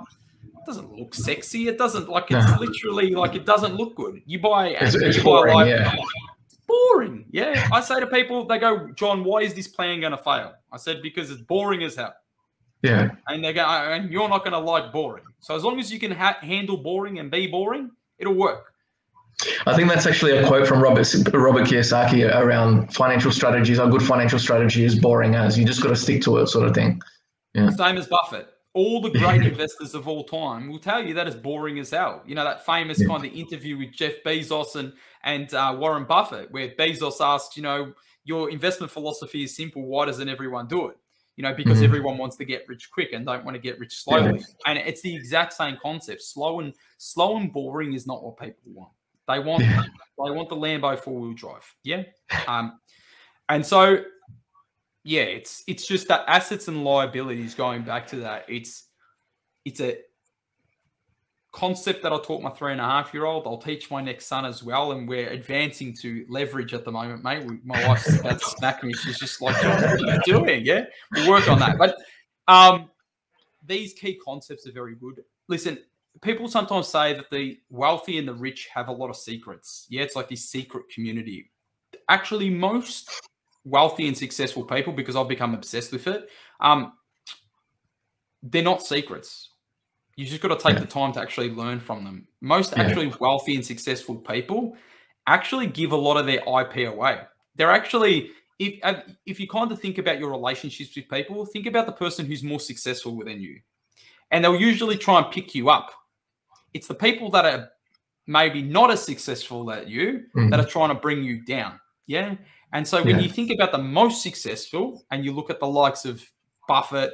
doesn't 0.67 0.93
look 0.93 1.15
sexy. 1.15 1.67
It 1.67 1.79
doesn't 1.79 2.07
like 2.07 2.25
it's 2.29 2.47
no. 2.47 2.57
literally 2.59 3.09
like 3.09 3.33
it 3.33 3.45
doesn't 3.45 3.75
look 3.75 3.95
good. 3.95 4.21
You 4.25 4.39
buy 4.39 4.69
it's, 4.69 4.93
it's 4.93 5.23
boring, 5.23 5.53
buy, 5.53 5.63
like, 5.63 5.69
yeah. 5.69 5.95
boring. 6.67 7.25
Yeah. 7.31 7.67
I 7.71 7.81
say 7.81 7.99
to 7.99 8.05
people, 8.07 8.45
they 8.45 8.59
go, 8.59 8.91
John, 8.91 9.23
why 9.23 9.39
is 9.41 9.55
this 9.55 9.67
plan 9.67 10.01
gonna 10.01 10.17
fail? 10.17 10.53
I 10.71 10.77
said, 10.77 11.01
because 11.01 11.31
it's 11.31 11.41
boring 11.41 11.81
as 11.81 11.95
hell. 11.95 12.13
Yeah. 12.83 13.11
And 13.27 13.43
they 13.43 13.53
go, 13.53 13.63
and 13.63 14.11
you're 14.11 14.29
not 14.29 14.39
going 14.39 14.51
to 14.51 14.59
like 14.59 14.91
boring. 14.91 15.23
So 15.39 15.55
as 15.55 15.63
long 15.63 15.79
as 15.79 15.91
you 15.91 15.99
can 15.99 16.11
ha- 16.11 16.37
handle 16.41 16.77
boring 16.77 17.19
and 17.19 17.31
be 17.31 17.47
boring, 17.47 17.91
it'll 18.19 18.35
work. 18.35 18.73
I 19.67 19.75
think 19.75 19.89
that's 19.89 20.07
actually 20.07 20.35
a 20.37 20.47
quote 20.47 20.67
from 20.67 20.81
Robert 20.81 21.13
Robert 21.31 21.67
Kiyosaki 21.67 22.27
around 22.35 22.93
financial 22.93 23.31
strategies. 23.31 23.77
A 23.77 23.87
good 23.87 24.01
financial 24.01 24.39
strategy 24.39 24.83
is 24.83 24.97
boring 24.97 25.35
as 25.35 25.59
you 25.59 25.65
just 25.65 25.81
got 25.81 25.89
to 25.89 25.95
stick 25.95 26.23
to 26.23 26.37
it, 26.37 26.47
sort 26.47 26.67
of 26.67 26.73
thing. 26.73 27.01
Yeah. 27.53 27.69
Same 27.69 27.97
as 27.97 28.07
Buffett. 28.07 28.47
All 28.77 29.01
the 29.01 29.09
great 29.09 29.41
investors 29.41 29.95
of 29.95 30.07
all 30.07 30.23
time 30.23 30.69
will 30.69 30.79
tell 30.79 31.03
you 31.03 31.15
that 31.15 31.27
is 31.27 31.35
boring 31.35 31.79
as 31.79 31.89
hell. 31.89 32.21
You 32.25 32.35
know 32.35 32.43
that 32.43 32.65
famous 32.65 33.01
yeah. 33.01 33.07
kind 33.07 33.25
of 33.25 33.33
interview 33.33 33.77
with 33.77 33.91
Jeff 33.91 34.13
Bezos 34.23 34.75
and 34.75 34.93
and 35.23 35.51
uh, 35.53 35.75
Warren 35.77 36.05
Buffett, 36.05 36.51
where 36.51 36.69
Bezos 36.69 37.19
asked, 37.19 37.57
you 37.57 37.63
know, 37.63 37.93
your 38.23 38.49
investment 38.51 38.91
philosophy 38.91 39.43
is 39.43 39.55
simple. 39.55 39.81
Why 39.81 40.05
doesn't 40.05 40.29
everyone 40.29 40.67
do 40.67 40.89
it? 40.89 40.97
you 41.37 41.43
know, 41.43 41.53
because 41.53 41.77
mm-hmm. 41.77 41.85
everyone 41.85 42.17
wants 42.17 42.35
to 42.35 42.45
get 42.45 42.65
rich 42.67 42.89
quick 42.91 43.13
and 43.13 43.23
don't 43.23 43.45
want 43.45 43.53
to 43.53 43.61
get 43.61 43.79
rich 43.79 43.95
slowly. 43.95 44.39
Yeah. 44.39 44.45
And 44.65 44.79
it's 44.79 45.01
the 45.01 45.15
exact 45.15 45.53
same 45.53 45.77
concept. 45.79 46.23
Slow 46.23 46.61
and 46.61 46.73
slow 46.97 47.37
and 47.37 47.53
boring 47.53 47.93
is 47.93 48.07
not 48.07 48.23
what 48.23 48.39
people 48.39 48.63
want. 48.73 48.91
They 49.27 49.39
want 49.39 49.63
yeah. 49.63 49.83
they 50.25 50.31
want 50.31 50.49
the 50.49 50.55
Lambo 50.55 50.97
four 50.99 51.19
wheel 51.19 51.33
drive. 51.33 51.73
Yeah. 51.83 52.03
Um, 52.47 52.79
and 53.49 53.65
so 53.65 54.03
yeah, 55.07 55.21
it's 55.21 55.63
it's 55.67 55.87
just 55.87 56.09
that 56.09 56.25
assets 56.27 56.67
and 56.67 56.83
liabilities 56.83 57.55
going 57.55 57.83
back 57.83 58.07
to 58.07 58.17
that. 58.17 58.43
It's 58.49 58.89
it's 59.63 59.79
a 59.79 59.99
concept 61.53 62.03
that 62.03 62.11
I 62.11 62.19
taught 62.19 62.41
my 62.41 62.49
three 62.49 62.73
and 62.73 62.81
a 62.81 62.83
half 62.83 63.13
year 63.13 63.23
old. 63.23 63.47
I'll 63.47 63.57
teach 63.57 63.89
my 63.89 64.01
next 64.01 64.25
son 64.25 64.43
as 64.43 64.63
well. 64.63 64.91
And 64.91 65.07
we're 65.07 65.29
advancing 65.29 65.95
to 66.01 66.25
leverage 66.27 66.73
at 66.73 66.83
the 66.83 66.91
moment, 66.91 67.23
mate. 67.23 67.45
We, 67.45 67.57
my 67.63 67.87
wife's 67.87 68.19
about 68.19 68.41
to 68.41 68.45
smack 68.45 68.83
me. 68.83 68.91
She's 68.93 69.17
just 69.17 69.41
like, 69.41 69.55
what 69.63 69.81
are 69.81 69.97
you 69.97 70.19
doing? 70.25 70.65
Yeah, 70.65 70.83
we'll 71.13 71.29
work 71.29 71.47
on 71.47 71.59
that. 71.59 71.77
But 71.77 71.95
um, 72.49 72.89
these 73.65 73.93
key 73.93 74.19
concepts 74.25 74.67
are 74.67 74.73
very 74.73 74.95
good. 74.95 75.23
Listen, 75.47 75.77
people 76.21 76.49
sometimes 76.49 76.89
say 76.89 77.13
that 77.13 77.29
the 77.29 77.57
wealthy 77.69 78.17
and 78.17 78.27
the 78.27 78.33
rich 78.33 78.67
have 78.73 78.89
a 78.89 78.93
lot 78.93 79.09
of 79.09 79.15
secrets. 79.15 79.87
Yeah, 79.89 80.01
it's 80.01 80.17
like 80.17 80.27
this 80.27 80.49
secret 80.49 80.89
community. 80.93 81.49
Actually, 82.09 82.49
most 82.49 83.09
wealthy 83.67 84.07
and 84.07 84.17
successful 84.17 84.63
people, 84.63 84.93
because 84.93 85.15
I've 85.15 85.27
become 85.27 85.53
obsessed 85.53 85.91
with 85.91 86.07
it, 86.07 86.29
um, 86.59 86.93
they're 88.43 88.63
not 88.63 88.83
secrets 88.83 89.49
you 90.17 90.25
just 90.25 90.41
got 90.41 90.47
to 90.49 90.55
take 90.55 90.73
yeah. 90.73 90.81
the 90.81 90.87
time 90.87 91.13
to 91.13 91.21
actually 91.21 91.51
learn 91.51 91.79
from 91.79 92.03
them. 92.03 92.27
Most 92.41 92.73
yeah. 92.75 92.83
actually 92.83 93.13
wealthy 93.19 93.55
and 93.55 93.65
successful 93.65 94.15
people 94.15 94.75
actually 95.27 95.67
give 95.67 95.91
a 95.91 95.95
lot 95.95 96.17
of 96.17 96.25
their 96.25 96.39
IP 96.39 96.91
away. 96.91 97.21
They're 97.55 97.71
actually 97.71 98.31
if 98.59 98.79
if 99.27 99.39
you 99.39 99.47
kind 99.47 99.71
of 99.71 99.79
think 99.79 99.99
about 99.99 100.19
your 100.19 100.31
relationships 100.31 100.95
with 100.95 101.07
people, 101.07 101.45
think 101.45 101.67
about 101.67 101.85
the 101.85 101.91
person 101.91 102.25
who's 102.25 102.43
more 102.43 102.59
successful 102.59 103.15
than 103.23 103.39
you, 103.39 103.59
and 104.31 104.43
they'll 104.43 104.59
usually 104.59 104.97
try 104.97 105.19
and 105.21 105.31
pick 105.31 105.53
you 105.53 105.69
up. 105.69 105.91
It's 106.73 106.87
the 106.87 106.95
people 106.95 107.29
that 107.31 107.45
are 107.45 107.69
maybe 108.25 108.63
not 108.63 108.89
as 108.89 109.03
successful 109.03 109.71
as 109.71 109.87
you 109.87 110.25
mm. 110.35 110.49
that 110.49 110.59
are 110.59 110.65
trying 110.65 110.89
to 110.89 110.95
bring 110.95 111.23
you 111.23 111.45
down. 111.45 111.79
Yeah. 112.07 112.35
And 112.73 112.87
so 112.87 113.03
when 113.03 113.17
yeah. 113.17 113.21
you 113.21 113.29
think 113.29 113.51
about 113.51 113.71
the 113.71 113.77
most 113.77 114.21
successful 114.21 115.05
and 115.09 115.23
you 115.23 115.31
look 115.31 115.49
at 115.49 115.59
the 115.59 115.67
likes 115.67 116.05
of 116.05 116.23
Buffett, 116.67 117.13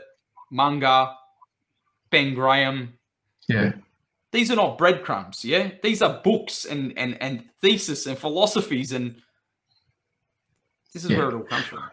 Munger, 0.51 1.07
Ben 2.09 2.33
Graham. 2.33 2.93
Yeah. 3.47 3.73
These 4.31 4.51
are 4.51 4.55
not 4.55 4.77
breadcrumbs, 4.77 5.45
yeah? 5.45 5.71
These 5.81 6.01
are 6.01 6.21
books 6.23 6.65
and 6.65 6.97
and 6.97 7.21
and 7.21 7.45
thesis 7.61 8.07
and 8.07 8.17
philosophies 8.17 8.91
and 8.91 9.21
this 10.93 11.03
is 11.03 11.11
yeah. 11.11 11.17
where 11.17 11.29
it 11.29 11.33
all 11.33 11.41
comes 11.41 11.65
from. 11.65 11.83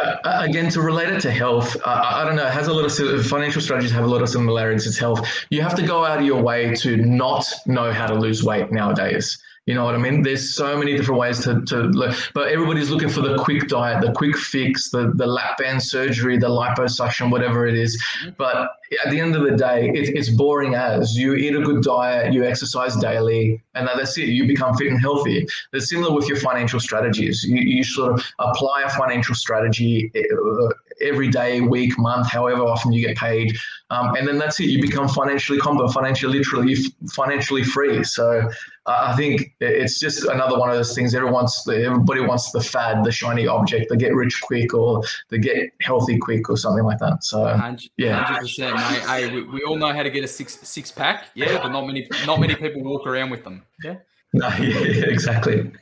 Uh, 0.00 0.16
uh, 0.24 0.40
again, 0.42 0.70
to 0.70 0.80
relate 0.80 1.08
it 1.08 1.20
to 1.20 1.30
health, 1.30 1.76
uh, 1.84 2.02
I 2.04 2.24
don't 2.24 2.36
know, 2.36 2.46
it 2.46 2.52
has 2.52 2.68
a 2.68 2.72
lot 2.72 2.84
of 2.84 3.26
financial 3.26 3.60
strategies 3.60 3.90
have 3.90 4.04
a 4.04 4.08
lot 4.08 4.22
of 4.22 4.28
similarities 4.28 4.92
to 4.92 5.00
health. 5.00 5.26
You 5.50 5.60
have 5.62 5.74
to 5.74 5.86
go 5.86 6.04
out 6.04 6.18
of 6.18 6.24
your 6.24 6.40
way 6.40 6.74
to 6.76 6.96
not 6.96 7.44
know 7.66 7.92
how 7.92 8.06
to 8.06 8.14
lose 8.14 8.44
weight 8.44 8.70
nowadays. 8.70 9.40
You 9.68 9.74
know 9.74 9.84
what 9.84 9.94
I 9.94 9.98
mean? 9.98 10.22
There's 10.22 10.54
so 10.54 10.78
many 10.78 10.96
different 10.96 11.20
ways 11.20 11.40
to, 11.40 11.60
to 11.60 11.76
look, 11.82 12.16
but 12.32 12.48
everybody's 12.48 12.88
looking 12.88 13.10
for 13.10 13.20
the 13.20 13.36
quick 13.36 13.68
diet, 13.68 14.00
the 14.00 14.12
quick 14.12 14.34
fix, 14.34 14.88
the, 14.88 15.12
the 15.14 15.26
lap 15.26 15.58
band 15.58 15.82
surgery, 15.82 16.38
the 16.38 16.48
liposuction, 16.48 17.30
whatever 17.30 17.66
it 17.66 17.74
is. 17.74 18.02
Mm-hmm. 18.22 18.30
But 18.38 18.70
at 19.04 19.10
the 19.10 19.20
end 19.20 19.36
of 19.36 19.42
the 19.42 19.56
day, 19.56 19.88
it, 19.88 20.16
it's 20.16 20.30
boring 20.30 20.74
as 20.74 21.16
you 21.16 21.34
eat 21.34 21.54
a 21.54 21.60
good 21.60 21.82
diet, 21.82 22.32
you 22.32 22.44
exercise 22.44 22.96
daily, 22.96 23.62
and 23.74 23.86
that's 23.86 24.16
it. 24.18 24.28
You 24.28 24.46
become 24.46 24.74
fit 24.76 24.88
and 24.88 25.00
healthy. 25.00 25.46
It's 25.72 25.90
similar 25.90 26.14
with 26.14 26.28
your 26.28 26.38
financial 26.38 26.80
strategies. 26.80 27.44
You, 27.44 27.60
you 27.60 27.84
sort 27.84 28.12
of 28.12 28.24
apply 28.38 28.82
a 28.82 28.90
financial 28.90 29.34
strategy 29.34 30.10
uh, 30.16 30.68
every 31.00 31.28
day, 31.28 31.60
week, 31.60 31.98
month, 31.98 32.30
however 32.30 32.62
often 32.62 32.92
you 32.92 33.06
get 33.06 33.16
paid. 33.16 33.56
Um, 33.90 34.14
and 34.16 34.26
then 34.26 34.38
that's 34.38 34.60
it. 34.60 34.64
You 34.64 34.82
become 34.82 35.08
financially 35.08 35.58
competent, 35.58 35.92
financially 35.94 36.38
literally 36.38 36.76
financially 37.10 37.62
free. 37.62 38.04
So 38.04 38.48
I 38.86 39.14
think 39.16 39.54
it's 39.60 39.98
just 40.00 40.24
another 40.24 40.58
one 40.58 40.70
of 40.70 40.76
those 40.76 40.94
things. 40.94 41.14
Everyone's 41.14 41.66
everybody 41.68 42.20
wants 42.20 42.50
the 42.52 42.60
fad, 42.60 43.04
the 43.04 43.12
shiny 43.12 43.46
object, 43.46 43.88
the 43.88 43.96
get 43.96 44.14
rich 44.14 44.40
quick 44.42 44.74
or 44.74 45.02
the 45.28 45.38
get 45.38 45.70
healthy 45.80 46.18
quick 46.18 46.48
or 46.48 46.56
something 46.56 46.84
like 46.84 46.98
that. 46.98 47.24
So 47.24 47.42
100, 47.42 47.90
yeah, 47.96 48.22
hundred 48.22 48.40
percent, 48.40 48.76
mate. 48.78 49.02
Hey, 49.06 49.34
we, 49.34 49.42
we 49.42 49.62
all 49.62 49.76
know 49.76 49.92
how 49.92 50.02
to 50.02 50.10
get 50.10 50.24
a 50.24 50.28
six 50.28 50.58
six 50.62 50.90
pack, 50.90 51.26
yeah, 51.34 51.58
but 51.62 51.68
not 51.70 51.86
many 51.86 52.08
not 52.26 52.40
many 52.40 52.54
people 52.54 52.82
walk 52.82 53.06
around 53.06 53.30
with 53.30 53.44
them. 53.44 53.62
Yeah. 53.82 53.96
No, 54.32 54.48
yeah, 54.60 55.06
exactly. 55.06 55.72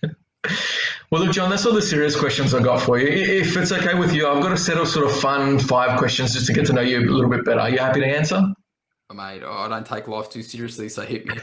Well, 1.10 1.24
look, 1.24 1.32
John, 1.32 1.50
that's 1.50 1.64
all 1.66 1.72
the 1.72 1.82
serious 1.82 2.18
questions 2.18 2.52
I 2.54 2.62
got 2.62 2.80
for 2.82 2.98
you. 2.98 3.08
If 3.08 3.56
it's 3.56 3.72
okay 3.72 3.94
with 3.94 4.12
you, 4.12 4.26
I've 4.26 4.42
got 4.42 4.52
a 4.52 4.56
set 4.56 4.76
of 4.76 4.88
sort 4.88 5.06
of 5.06 5.16
fun 5.20 5.58
five 5.58 5.98
questions 5.98 6.34
just 6.34 6.46
to 6.46 6.52
get 6.52 6.66
to 6.66 6.72
know 6.72 6.80
you 6.80 6.98
a 6.98 7.00
little 7.00 7.30
bit 7.30 7.44
better. 7.44 7.60
Are 7.60 7.70
you 7.70 7.78
happy 7.78 8.00
to 8.00 8.06
answer? 8.06 8.42
Mate, 9.14 9.42
oh, 9.44 9.52
I 9.52 9.68
don't 9.68 9.86
take 9.86 10.08
life 10.08 10.28
too 10.30 10.42
seriously, 10.42 10.88
so 10.88 11.02
hit 11.02 11.26
me. 11.26 11.36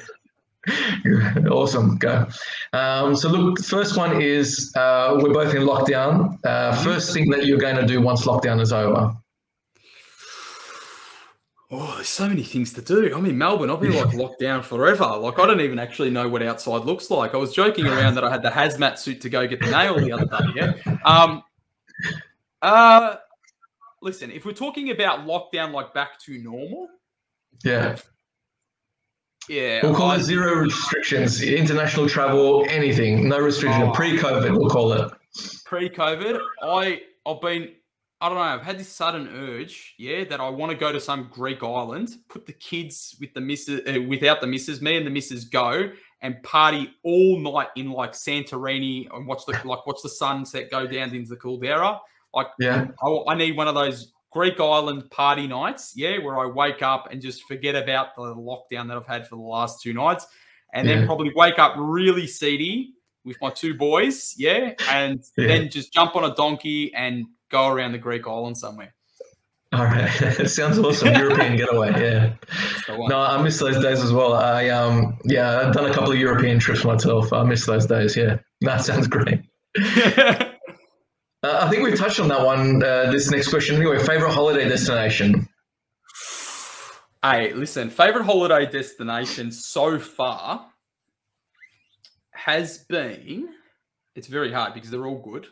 awesome, 1.50 1.98
go. 1.98 2.28
Um, 2.74 3.16
so, 3.16 3.30
look, 3.30 3.58
the 3.58 3.64
first 3.64 3.98
one 3.98 4.22
is 4.22 4.74
uh, 4.76 5.18
we're 5.22 5.34
both 5.34 5.56
in 5.56 5.64
lockdown. 5.64 6.38
Uh, 6.44 6.76
first 6.84 7.14
thing 7.14 7.30
that 7.30 7.46
you're 7.46 7.58
going 7.58 7.78
to 7.78 7.86
do 7.86 8.02
once 8.02 8.26
lockdown 8.26 8.60
is 8.60 8.74
over. 8.74 9.16
Oh, 11.76 11.96
there's 11.96 12.08
so 12.08 12.30
many 12.30 12.44
things 12.44 12.72
to 12.74 12.84
do. 12.84 13.12
I'm 13.16 13.26
in 13.26 13.36
Melbourne. 13.36 13.72
I'll 13.72 13.78
be 13.78 13.90
like 13.90 14.14
locked 14.14 14.40
down 14.40 14.62
forever. 14.62 15.08
Like 15.18 15.40
I 15.40 15.48
don't 15.48 15.60
even 15.60 15.80
actually 15.80 16.12
know 16.12 16.30
what 16.30 16.44
outside 16.44 16.86
looks 16.86 17.10
like. 17.10 17.34
I 17.34 17.38
was 17.38 17.52
joking 17.52 17.88
around 17.88 18.14
that 18.14 18.24
I 18.24 18.30
had 18.30 18.44
the 18.44 18.52
hazmat 18.52 19.00
suit 19.00 19.22
to 19.22 19.30
go 19.30 19.48
get 19.48 19.60
the 19.60 19.72
nail 19.72 20.00
the 20.00 20.12
other 20.12 20.26
day. 20.26 20.76
Yeah. 20.86 20.98
Um. 21.04 21.42
Uh. 22.62 23.16
Listen, 24.04 24.30
if 24.30 24.46
we're 24.46 24.52
talking 24.52 24.92
about 24.92 25.26
lockdown, 25.26 25.72
like 25.72 25.96
back 25.96 26.20
to 26.26 26.38
normal. 26.38 26.90
Yeah. 27.64 27.96
Yeah. 29.50 29.80
We'll 29.82 29.96
call 29.96 30.12
I, 30.12 30.18
it 30.18 30.22
zero 30.22 30.54
restrictions, 30.58 31.42
international 31.42 32.08
travel, 32.08 32.68
anything, 32.70 33.28
no 33.28 33.40
restriction. 33.40 33.82
Oh, 33.82 33.92
pre-COVID, 33.92 34.56
we'll 34.56 34.70
call 34.70 34.94
it. 34.94 35.12
Pre-COVID, 35.66 36.40
I 36.62 37.02
I've 37.26 37.42
been 37.42 37.72
I 38.24 38.30
don't 38.30 38.38
know. 38.38 38.44
I've 38.44 38.64
had 38.64 38.80
this 38.80 38.88
sudden 38.88 39.28
urge, 39.36 39.96
yeah, 39.98 40.24
that 40.24 40.40
I 40.40 40.48
want 40.48 40.72
to 40.72 40.78
go 40.78 40.94
to 40.94 41.02
some 41.02 41.30
Greek 41.30 41.62
island, 41.62 42.16
put 42.30 42.46
the 42.46 42.54
kids 42.54 43.18
with 43.20 43.34
the 43.34 43.42
missus, 43.42 43.82
uh, 43.86 44.02
without 44.04 44.40
the 44.40 44.48
missus, 44.48 44.82
me 44.82 44.96
and 44.96 45.06
the 45.06 45.10
missus 45.10 45.44
go 45.44 45.92
and 46.22 46.42
party 46.42 46.94
all 47.04 47.38
night 47.38 47.68
in 47.76 47.92
like 47.92 48.14
Santorini 48.14 49.14
and 49.14 49.28
watch 49.28 49.46
the 49.46 49.52
like 49.66 49.86
watch 49.86 49.98
the 50.02 50.08
sunset 50.08 50.72
go 50.72 50.88
down 50.88 51.14
into 51.14 51.32
the 51.32 51.36
caldera. 51.36 52.00
Like, 52.34 52.48
yeah, 52.60 52.88
I, 53.04 53.24
I 53.28 53.36
need 53.36 53.58
one 53.58 53.68
of 53.68 53.76
those 53.76 54.14
Greek 54.32 54.58
island 54.58 55.12
party 55.12 55.46
nights, 55.46 55.92
yeah, 55.94 56.18
where 56.20 56.40
I 56.40 56.46
wake 56.46 56.82
up 56.82 57.12
and 57.12 57.22
just 57.22 57.44
forget 57.44 57.76
about 57.76 58.16
the 58.16 58.34
lockdown 58.34 58.88
that 58.88 58.96
I've 58.96 59.06
had 59.06 59.28
for 59.28 59.36
the 59.36 59.42
last 59.42 59.82
two 59.82 59.92
nights, 59.92 60.28
and 60.74 60.88
yeah. 60.88 60.96
then 60.96 61.08
probably 61.08 61.34
wake 61.36 61.60
up 61.60 61.74
really 61.78 62.28
seedy 62.28 62.94
with 63.26 63.36
my 63.42 63.50
two 63.50 63.74
boys, 63.74 64.34
yeah, 64.38 64.76
and 64.90 65.22
yeah. 65.38 65.48
then 65.48 65.70
just 65.70 65.92
jump 65.92 66.16
on 66.16 66.24
a 66.24 66.34
donkey 66.36 66.94
and 66.96 67.26
go 67.54 67.68
around 67.68 67.92
the 67.94 68.00
Greek 68.00 68.28
island 68.28 68.58
somewhere. 68.58 68.94
All 69.72 69.86
right, 69.86 70.22
it 70.40 70.50
sounds 70.50 70.78
awesome. 70.78 71.14
European 71.14 71.56
getaway, 71.56 71.92
yeah. 72.00 72.34
No, 72.90 73.20
I 73.20 73.42
miss 73.42 73.60
those 73.60 73.82
days 73.82 74.04
as 74.04 74.12
well. 74.12 74.34
I 74.34 74.70
um, 74.70 75.18
yeah, 75.24 75.60
I've 75.60 75.74
done 75.74 75.90
a 75.90 75.94
couple 75.94 76.12
of 76.12 76.20
European 76.20 76.60
trips 76.60 76.84
myself. 76.84 77.32
I 77.32 77.44
miss 77.44 77.66
those 77.66 77.86
days. 77.86 78.18
Yeah, 78.18 78.38
that 78.62 78.84
sounds 78.84 79.08
great. 79.08 79.42
uh, 79.78 80.46
I 81.44 81.70
think 81.70 81.84
we've 81.84 81.98
touched 81.98 82.20
on 82.20 82.28
that 82.28 82.46
one. 82.46 82.84
Uh, 82.84 83.12
this 83.12 83.32
next 83.32 83.50
question, 83.50 83.76
anyway. 83.78 83.98
Favorite 84.00 84.32
holiday 84.32 84.68
destination? 84.68 85.48
Hey, 87.24 87.54
listen. 87.54 87.90
Favorite 87.90 88.26
holiday 88.26 88.70
destination 88.70 89.52
so 89.52 89.98
far 89.98 90.68
has 92.32 92.80
been. 92.90 93.50
It's 94.16 94.28
very 94.28 94.52
hard 94.52 94.76
because 94.76 94.92
they're 94.92 95.08
all 95.08 95.22
good. 95.22 95.48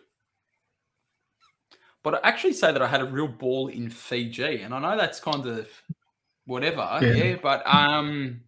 But 2.04 2.16
I 2.16 2.30
actually 2.30 2.54
say 2.54 2.72
that 2.72 2.82
I 2.82 2.88
had 2.88 3.02
a 3.02 3.06
real 3.06 3.28
ball 3.28 3.68
in 3.68 3.90
Fiji, 3.90 4.62
and 4.62 4.74
I 4.74 4.80
know 4.80 4.98
that's 4.98 5.20
kind 5.20 5.46
of 5.46 5.68
whatever, 6.46 7.00
yeah. 7.02 7.14
yeah 7.14 7.36
but 7.42 7.62
um, 7.68 8.42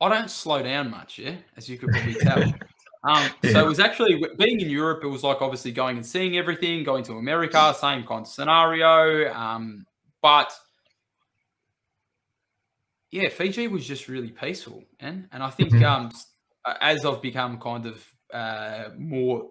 I 0.00 0.08
don't 0.08 0.30
slow 0.30 0.62
down 0.62 0.90
much, 0.90 1.18
yeah, 1.18 1.36
as 1.56 1.68
you 1.68 1.78
could 1.78 1.90
probably 1.90 2.14
tell. 2.14 2.52
Um, 3.04 3.28
yeah. 3.42 3.50
So 3.50 3.64
it 3.64 3.68
was 3.68 3.80
actually 3.80 4.24
being 4.38 4.60
in 4.60 4.70
Europe. 4.70 5.02
It 5.02 5.08
was 5.08 5.24
like 5.24 5.42
obviously 5.42 5.72
going 5.72 5.96
and 5.96 6.06
seeing 6.06 6.38
everything, 6.38 6.84
going 6.84 7.02
to 7.04 7.14
America, 7.14 7.74
same 7.76 8.04
kind 8.06 8.20
of 8.20 8.28
scenario. 8.28 9.32
Um, 9.34 9.86
but 10.22 10.52
yeah, 13.10 13.28
Fiji 13.28 13.66
was 13.66 13.84
just 13.84 14.06
really 14.08 14.30
peaceful, 14.30 14.84
and 15.00 15.28
and 15.32 15.42
I 15.42 15.50
think 15.50 15.72
mm-hmm. 15.72 15.84
um, 15.84 16.10
as 16.80 17.04
I've 17.04 17.20
become 17.20 17.58
kind 17.58 17.86
of 17.86 18.06
uh, 18.32 18.90
more 18.96 19.50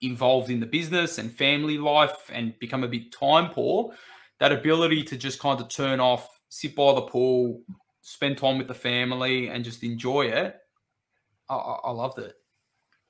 involved 0.00 0.50
in 0.50 0.60
the 0.60 0.66
business 0.66 1.18
and 1.18 1.32
family 1.32 1.78
life 1.78 2.30
and 2.32 2.58
become 2.58 2.84
a 2.84 2.88
bit 2.88 3.12
time 3.12 3.50
poor, 3.50 3.94
that 4.40 4.52
ability 4.52 5.02
to 5.04 5.16
just 5.16 5.38
kind 5.38 5.60
of 5.60 5.68
turn 5.68 6.00
off, 6.00 6.28
sit 6.48 6.74
by 6.74 6.94
the 6.94 7.02
pool, 7.02 7.62
spend 8.02 8.38
time 8.38 8.58
with 8.58 8.68
the 8.68 8.74
family, 8.74 9.48
and 9.48 9.64
just 9.64 9.82
enjoy 9.82 10.22
it, 10.22 10.56
I, 11.48 11.54
I 11.54 11.90
loved 11.90 12.18
it. 12.18 12.34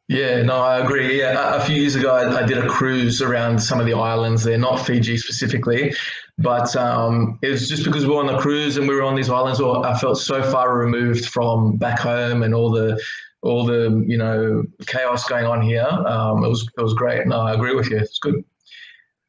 Yeah, 0.09 0.43
no, 0.43 0.57
I 0.57 0.81
agree. 0.81 1.21
Yeah, 1.21 1.57
a 1.57 1.65
few 1.65 1.77
years 1.77 1.95
ago, 1.95 2.15
I, 2.15 2.43
I, 2.43 2.47
did 2.47 2.59
a 2.59 2.69
cruise 2.69 3.23
around 3.23 3.59
some 3.59 3.81
of 3.81 3.87
the 3.87 3.95
islands 3.95 4.45
there, 4.45 4.59
not 4.59 4.85
Fiji 4.85 5.17
specifically, 5.17 5.95
but 6.37 6.77
um, 6.77 7.39
it 7.41 7.49
was 7.49 7.71
just 7.71 7.85
because 7.85 8.05
we 8.05 8.13
were 8.13 8.21
on 8.21 8.27
the 8.27 8.37
cruise 8.37 8.77
and 8.77 8.87
we 8.87 8.95
were 8.95 9.03
on 9.03 9.15
these 9.15 9.31
islands. 9.31 9.63
Where 9.63 9.79
I 9.79 9.99
felt 9.99 10.19
so 10.19 10.43
far 10.43 10.77
removed 10.77 11.27
from 11.27 11.77
back 11.79 11.99
home 11.99 12.43
and 12.43 12.55
all 12.55 12.71
the 12.71 13.03
all 13.45 13.65
the 13.65 14.05
you 14.07 14.17
know 14.17 14.65
chaos 14.87 15.29
going 15.29 15.45
on 15.45 15.63
here. 15.63 15.87
Um, 15.87 16.43
it 16.45 16.49
was 16.49 16.69
it 16.77 16.83
was 16.83 16.95
great. 16.95 17.27
No, 17.27 17.41
I 17.41 17.55
agree 17.55 17.75
with 17.75 17.91
you. 17.91 17.99
It's 17.99 18.19
good. 18.19 18.37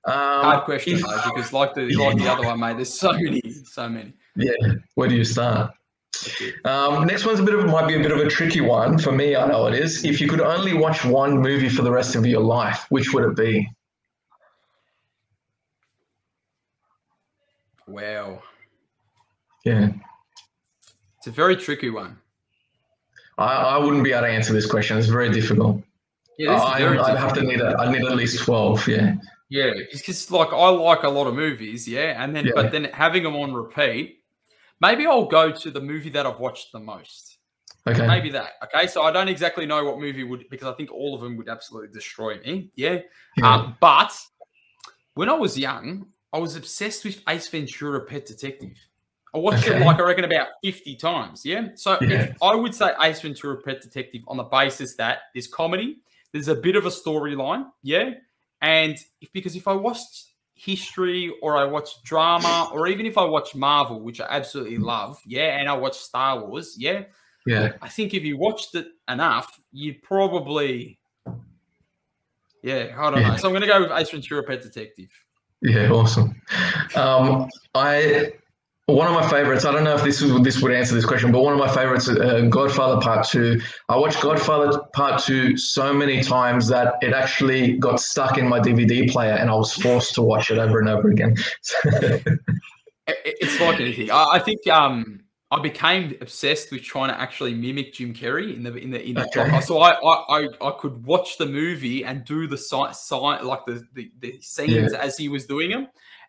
Um, 0.06 0.14
Hard 0.14 0.64
question 0.66 0.96
if, 0.96 1.02
though, 1.02 1.34
because 1.34 1.54
like 1.54 1.74
the 1.74 1.94
like 1.96 2.18
the 2.18 2.32
other 2.32 2.46
one, 2.46 2.60
mate. 2.60 2.78
There's 2.78 2.94
so 2.94 3.14
many, 3.14 3.42
so 3.66 3.90
many. 3.90 4.14
Yeah, 4.36 4.54
where 4.96 5.10
do 5.10 5.16
you 5.16 5.26
start? 5.26 5.72
Um, 6.64 7.06
next 7.06 7.26
one's 7.26 7.40
a 7.40 7.44
bit 7.44 7.54
of 7.54 7.66
might 7.66 7.88
be 7.88 7.96
a 7.96 8.00
bit 8.00 8.12
of 8.12 8.20
a 8.20 8.30
tricky 8.30 8.62
one 8.62 8.98
for 8.98 9.12
me. 9.12 9.36
I 9.36 9.48
know 9.48 9.68
it 9.68 9.74
is. 9.74 10.06
If 10.06 10.22
you 10.22 10.30
could 10.30 10.42
only 10.42 10.74
watch 10.74 11.04
one 11.04 11.38
movie 11.40 11.70
for 11.70 11.82
the 11.82 11.92
rest 11.92 12.16
of 12.16 12.26
your 12.26 12.42
life, 12.42 12.86
which 12.90 13.14
would 13.14 13.26
it 13.26 13.36
be? 13.36 13.68
Wow. 17.88 18.42
Yeah. 19.66 19.90
It's 21.18 21.28
a 21.28 21.32
very 21.32 21.56
tricky 21.56 21.90
one. 21.90 22.18
I, 23.38 23.54
I 23.54 23.78
wouldn't 23.78 24.04
be 24.04 24.12
able 24.12 24.22
to 24.22 24.28
answer 24.28 24.54
this 24.54 24.66
question. 24.66 24.98
It's 24.98 25.08
very 25.08 25.30
difficult. 25.30 25.82
Yeah, 26.38 26.54
I, 26.54 27.12
I'd 27.12 27.18
have 27.18 27.34
to 27.34 27.42
need 27.42 27.62
a, 27.62 27.78
I 27.78 27.92
need 27.92 28.06
at 28.06 28.16
least 28.16 28.44
twelve. 28.44 28.88
Yeah. 28.88 29.16
Yeah, 29.50 29.72
because 29.92 30.32
like 30.32 30.52
I 30.52 30.70
like 30.70 31.04
a 31.04 31.10
lot 31.10 31.28
of 31.28 31.36
movies, 31.36 31.88
yeah, 31.88 32.22
and 32.22 32.36
then 32.36 32.46
yeah. 32.46 32.52
but 32.56 32.72
then 32.72 32.86
having 32.86 33.24
them 33.24 33.36
on 33.36 33.54
repeat, 33.54 34.24
maybe 34.82 35.06
I'll 35.06 35.28
go 35.28 35.52
to 35.52 35.72
the 35.72 35.80
movie 35.80 36.10
that 36.10 36.26
I've 36.26 36.40
watched 36.40 36.72
the 36.72 36.80
most. 36.80 37.38
Okay. 37.88 38.08
Maybe 38.08 38.32
that. 38.32 38.54
Okay, 38.64 38.88
so 38.88 39.04
I 39.04 39.12
don't 39.12 39.28
exactly 39.28 39.68
know 39.68 39.84
what 39.86 40.00
movie 40.00 40.24
would 40.24 40.50
because 40.50 40.68
I 40.68 40.74
think 40.74 40.92
all 40.92 41.14
of 41.14 41.22
them 41.22 41.38
would 41.38 41.48
absolutely 41.48 41.94
destroy 41.94 42.40
me. 42.40 42.72
Yeah. 42.76 43.02
yeah. 43.38 43.54
Um, 43.54 43.78
but 43.80 44.20
when 45.14 45.30
I 45.30 45.34
was 45.34 45.58
young, 45.58 46.08
I 46.34 46.40
was 46.40 46.56
obsessed 46.56 47.06
with 47.06 47.22
Ace 47.30 47.48
Ventura: 47.48 48.02
Pet 48.02 48.26
Detective. 48.26 48.78
I 49.36 49.38
watched 49.38 49.68
okay. 49.68 49.82
it 49.82 49.86
like 49.86 50.00
I 50.00 50.04
reckon 50.04 50.24
about 50.24 50.48
50 50.64 50.96
times. 50.96 51.46
Yeah. 51.46 51.68
So 51.76 51.98
yeah. 52.02 52.34
I 52.42 52.56
would 52.56 52.74
say 52.74 52.94
Ace 53.02 53.20
Ventura 53.20 53.58
Pet 53.62 53.82
Detective 53.82 54.24
on 54.30 54.38
the 54.38 54.44
basis 54.44 54.96
that 54.96 55.20
there's 55.34 55.48
comedy, 55.48 55.98
there's 56.32 56.48
a 56.48 56.56
bit 56.56 56.78
of 56.78 56.86
a 56.86 56.90
storyline. 56.90 57.66
Yeah. 57.84 58.12
And 58.62 58.98
if 59.20 59.34
because 59.34 59.58
if 59.58 59.68
I 59.68 59.74
watched 59.74 60.32
history 60.54 61.34
or 61.42 61.58
I 61.58 61.66
watch 61.66 62.02
drama 62.04 62.70
or 62.72 62.88
even 62.88 63.06
if 63.06 63.18
I 63.18 63.26
watch 63.26 63.56
Marvel, 63.56 64.00
which 64.00 64.22
I 64.22 64.28
absolutely 64.30 64.78
love, 64.78 65.20
yeah, 65.26 65.60
and 65.60 65.68
I 65.68 65.74
watch 65.74 65.98
Star 65.98 66.40
Wars, 66.46 66.76
yeah. 66.78 67.04
Yeah. 67.46 67.74
I 67.82 67.90
think 67.90 68.14
if 68.14 68.24
you 68.24 68.38
watched 68.38 68.74
it 68.74 68.88
enough, 69.08 69.60
you'd 69.74 70.02
probably 70.02 70.98
yeah, 72.64 72.96
I 72.98 73.12
don't 73.12 73.22
yeah. 73.22 73.32
know. 73.32 73.38
So 73.38 73.50
I'm 73.50 73.54
gonna 73.54 73.68
go 73.68 73.82
with 73.82 73.92
Ace 73.92 74.12
Ventura 74.12 74.44
Pet 74.44 74.62
Detective. 74.62 75.12
Yeah, 75.62 75.90
awesome. 75.92 76.42
Um, 76.96 77.50
I 77.74 78.34
one 78.88 79.08
of 79.08 79.14
my 79.14 79.28
favorites. 79.28 79.66
I 79.66 79.72
don't 79.72 79.84
know 79.84 79.96
if 79.96 80.04
this 80.04 80.22
is, 80.22 80.40
this 80.44 80.62
would 80.62 80.72
answer 80.72 80.94
this 80.94 81.06
question, 81.06 81.32
but 81.32 81.42
one 81.42 81.54
of 81.54 81.60
my 81.60 81.74
favorites, 81.74 82.08
uh, 82.08 82.42
Godfather 82.50 83.02
Part 83.02 83.28
Two. 83.28 83.60
I 83.90 83.98
watched 83.98 84.22
Godfather 84.22 84.80
Part 84.94 85.24
Two 85.24 85.58
so 85.58 85.92
many 85.92 86.22
times 86.22 86.68
that 86.68 86.96
it 87.02 87.14
actually 87.14 87.78
got 87.78 88.00
stuck 88.00 88.38
in 88.38 88.48
my 88.48 88.60
DVD 88.60 89.10
player, 89.12 89.34
and 89.34 89.50
I 89.50 89.56
was 89.56 89.74
forced 89.74 90.14
to 90.16 90.22
watch 90.22 90.52
it 90.52 90.60
over 90.60 90.80
and 90.80 90.88
over 90.88 91.10
again. 91.10 91.36
it's 93.08 93.60
like 93.60 93.80
anything. 93.80 94.12
I, 94.12 94.38
think 94.38 94.68
um, 94.68 95.22
I 95.50 95.60
became 95.62 96.16
obsessed 96.22 96.72
with 96.72 96.84
trying 96.84 97.10
to 97.10 97.20
actually 97.20 97.56
mimic 97.56 97.94
Jim 97.94 98.14
Carrey 98.14 98.56
in 98.56 98.62
the 98.62 98.76
in 98.76 98.92
the 98.92 99.04
in 99.04 99.16
the 99.16 99.28
okay. 99.40 99.62
so 99.62 99.80
I, 99.80 99.94
I 99.94 100.48
I 100.62 100.72
could 100.80 101.06
watch 101.06 101.40
the 101.40 101.48
movie 101.48 102.06
and 102.06 102.24
do 102.24 102.46
the 102.46 102.58
site 102.58 102.96
site 102.96 103.44
like 103.44 103.66
the 103.66 103.84
the, 103.94 104.12
the 104.20 104.40
scenes 104.42 104.94
yeah. 104.94 105.00
as 105.00 105.18
he 105.18 105.28
was 105.28 105.48
doing 105.48 105.72
them, 105.72 105.88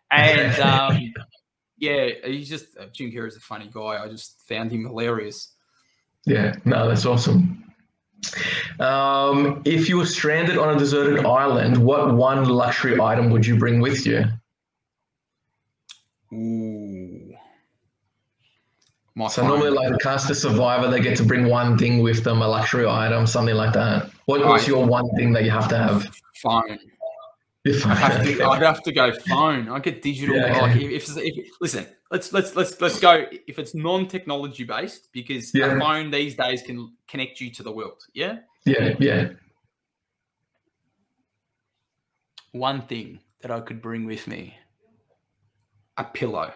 and 0.09 0.59
um, 0.59 1.13
yeah, 1.77 2.09
he's 2.25 2.49
just 2.49 2.77
uh, 2.77 2.85
Jim 2.91 3.11
Carrey's 3.11 3.35
a 3.35 3.39
funny 3.39 3.69
guy. 3.71 4.03
I 4.03 4.07
just 4.07 4.41
found 4.47 4.71
him 4.71 4.85
hilarious. 4.85 5.53
Yeah, 6.25 6.55
no, 6.65 6.87
that's 6.87 7.05
awesome. 7.05 7.63
Um, 8.79 9.61
if 9.65 9.87
you 9.87 9.97
were 9.97 10.05
stranded 10.05 10.57
on 10.57 10.75
a 10.75 10.79
deserted 10.79 11.25
island, 11.25 11.77
what 11.77 12.13
one 12.15 12.45
luxury 12.45 12.99
item 12.99 13.29
would 13.29 13.45
you 13.45 13.57
bring 13.57 13.79
with 13.79 14.05
you? 14.05 14.25
Ooh. 16.33 17.33
My 19.15 19.27
so 19.27 19.41
phone. 19.41 19.49
normally, 19.49 19.71
like 19.71 19.91
the 19.91 19.99
caster 19.99 20.35
survivor, 20.35 20.89
they 20.89 20.99
get 20.99 21.17
to 21.17 21.23
bring 21.23 21.47
one 21.47 21.77
thing 21.77 22.03
with 22.03 22.23
them, 22.23 22.41
a 22.41 22.47
luxury 22.47 22.87
item, 22.87 23.25
something 23.25 23.55
like 23.55 23.73
that. 23.73 24.11
What, 24.25 24.45
what's 24.45 24.67
your 24.67 24.85
one 24.85 25.09
thing 25.15 25.33
that 25.33 25.43
you 25.43 25.51
have 25.51 25.67
to 25.69 25.77
have? 25.77 26.07
Phone. 26.35 26.77
I'd 27.65 27.97
have, 27.97 28.23
to, 28.23 28.43
I'd 28.43 28.61
have 28.61 28.83
to 28.83 28.91
go 28.91 29.13
phone. 29.27 29.69
I 29.69 29.79
get 29.79 30.01
digital. 30.01 30.35
Yeah. 30.35 30.61
Like 30.61 30.77
if, 30.77 31.09
if, 31.09 31.17
if, 31.17 31.47
listen, 31.59 31.87
let's 32.11 32.31
let's 32.33 32.55
let's 32.55 32.79
let's 32.79 32.99
go. 32.99 33.25
If 33.47 33.59
it's 33.59 33.75
non-technology 33.75 34.63
based, 34.63 35.09
because 35.11 35.53
yeah. 35.53 35.75
a 35.75 35.79
phone 35.79 36.11
these 36.11 36.35
days 36.35 36.61
can 36.61 36.93
connect 37.07 37.41
you 37.41 37.51
to 37.51 37.63
the 37.63 37.71
world. 37.71 38.01
Yeah. 38.13 38.39
Yeah. 38.65 38.95
Yeah. 38.99 39.29
One 42.51 42.81
thing 42.81 43.19
that 43.41 43.51
I 43.51 43.59
could 43.59 43.81
bring 43.81 44.05
with 44.05 44.27
me: 44.27 44.55
a 45.97 46.03
pillow. 46.03 46.53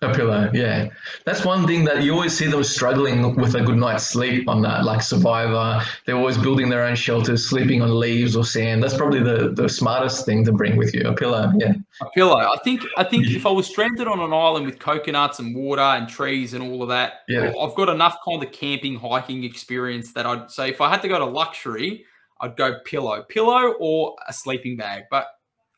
A 0.00 0.14
pillow, 0.14 0.48
yeah. 0.54 0.88
That's 1.24 1.44
one 1.44 1.66
thing 1.66 1.84
that 1.86 2.04
you 2.04 2.12
always 2.12 2.36
see 2.36 2.46
them 2.46 2.62
struggling 2.62 3.34
with 3.34 3.56
a 3.56 3.62
good 3.62 3.78
night's 3.78 4.06
sleep 4.06 4.48
on 4.48 4.62
that, 4.62 4.84
like 4.84 5.02
Survivor. 5.02 5.84
They're 6.06 6.14
always 6.14 6.38
building 6.38 6.68
their 6.68 6.84
own 6.84 6.94
shelters, 6.94 7.48
sleeping 7.48 7.82
on 7.82 7.98
leaves 7.98 8.36
or 8.36 8.44
sand. 8.44 8.80
That's 8.80 8.96
probably 8.96 9.24
the, 9.24 9.50
the 9.54 9.68
smartest 9.68 10.24
thing 10.24 10.44
to 10.44 10.52
bring 10.52 10.76
with 10.76 10.94
you. 10.94 11.02
A 11.02 11.14
pillow, 11.14 11.52
yeah. 11.56 11.72
A 12.00 12.10
pillow. 12.10 12.36
I 12.36 12.56
think 12.62 12.84
I 12.96 13.02
think 13.02 13.26
if 13.26 13.44
I 13.44 13.50
was 13.50 13.66
stranded 13.66 14.06
on 14.06 14.20
an 14.20 14.32
island 14.32 14.66
with 14.66 14.78
coconuts 14.78 15.40
and 15.40 15.56
water 15.56 15.82
and 15.82 16.08
trees 16.08 16.54
and 16.54 16.62
all 16.62 16.80
of 16.84 16.88
that, 16.90 17.22
yeah. 17.26 17.52
I've 17.60 17.74
got 17.74 17.88
enough 17.88 18.18
kind 18.24 18.40
of 18.40 18.52
camping, 18.52 18.94
hiking 18.94 19.42
experience 19.42 20.12
that 20.12 20.26
I'd 20.26 20.48
say 20.48 20.68
if 20.68 20.80
I 20.80 20.90
had 20.90 21.02
to 21.02 21.08
go 21.08 21.18
to 21.18 21.24
luxury, 21.24 22.04
I'd 22.40 22.56
go 22.56 22.78
pillow. 22.84 23.24
Pillow 23.28 23.74
or 23.80 24.14
a 24.28 24.32
sleeping 24.32 24.76
bag. 24.76 25.04
But 25.10 25.26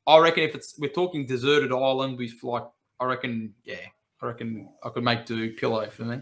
I 0.07 0.19
reckon 0.19 0.43
if 0.45 0.55
it's 0.55 0.79
we're 0.79 0.91
talking 0.91 1.25
deserted 1.25 1.73
island 1.73 2.19
with 2.19 2.33
like 2.43 2.65
I 3.01 3.07
reckon, 3.07 3.55
yeah, 3.65 3.77
I 4.23 4.27
reckon 4.27 4.69
I 4.83 4.91
could 4.91 5.05
make 5.05 5.27
do 5.27 5.55
pillow 5.55 5.89
for 5.89 6.05
me. 6.05 6.21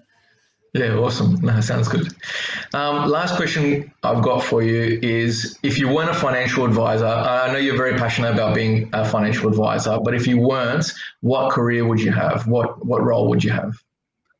Yeah, 0.74 0.96
awesome. 0.96 1.34
No, 1.40 1.60
sounds 1.60 1.88
good. 1.88 2.08
Um, 2.74 3.08
last 3.08 3.36
question 3.36 3.90
I've 4.02 4.22
got 4.22 4.44
for 4.44 4.62
you 4.62 5.00
is 5.02 5.58
if 5.62 5.78
you 5.78 5.88
weren't 5.88 6.10
a 6.10 6.14
financial 6.14 6.64
advisor, 6.66 7.06
I 7.06 7.50
know 7.50 7.58
you're 7.58 7.76
very 7.76 7.98
passionate 7.98 8.34
about 8.34 8.54
being 8.54 8.90
a 8.92 9.04
financial 9.04 9.48
advisor, 9.48 9.98
but 10.04 10.14
if 10.14 10.26
you 10.26 10.38
weren't, 10.38 10.92
what 11.20 11.52
career 11.52 11.86
would 11.86 12.00
you 12.00 12.12
have? 12.12 12.46
What 12.46 12.84
what 12.84 13.02
role 13.02 13.28
would 13.28 13.42
you 13.42 13.50
have? 13.50 13.82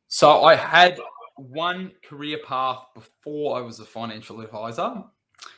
So 0.09 0.45
I 0.45 0.55
had 0.55 1.01
one 1.37 1.93
career 2.05 2.39
path 2.45 2.85
before 2.95 3.59
I 3.59 3.61
was 3.63 3.81
a 3.81 3.85
financial 3.85 4.41
advisor. 4.41 5.05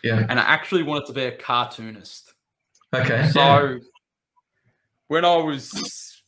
Yeah. 0.05 0.27
And 0.29 0.39
I 0.39 0.43
actually 0.43 0.83
wanted 0.83 1.07
to 1.07 1.13
be 1.13 1.25
a 1.25 1.33
cartoonist. 1.33 2.35
Okay. 2.95 3.29
So 3.33 3.41
yeah. 3.41 3.79
when 5.09 5.25
I 5.25 5.37
was 5.37 6.20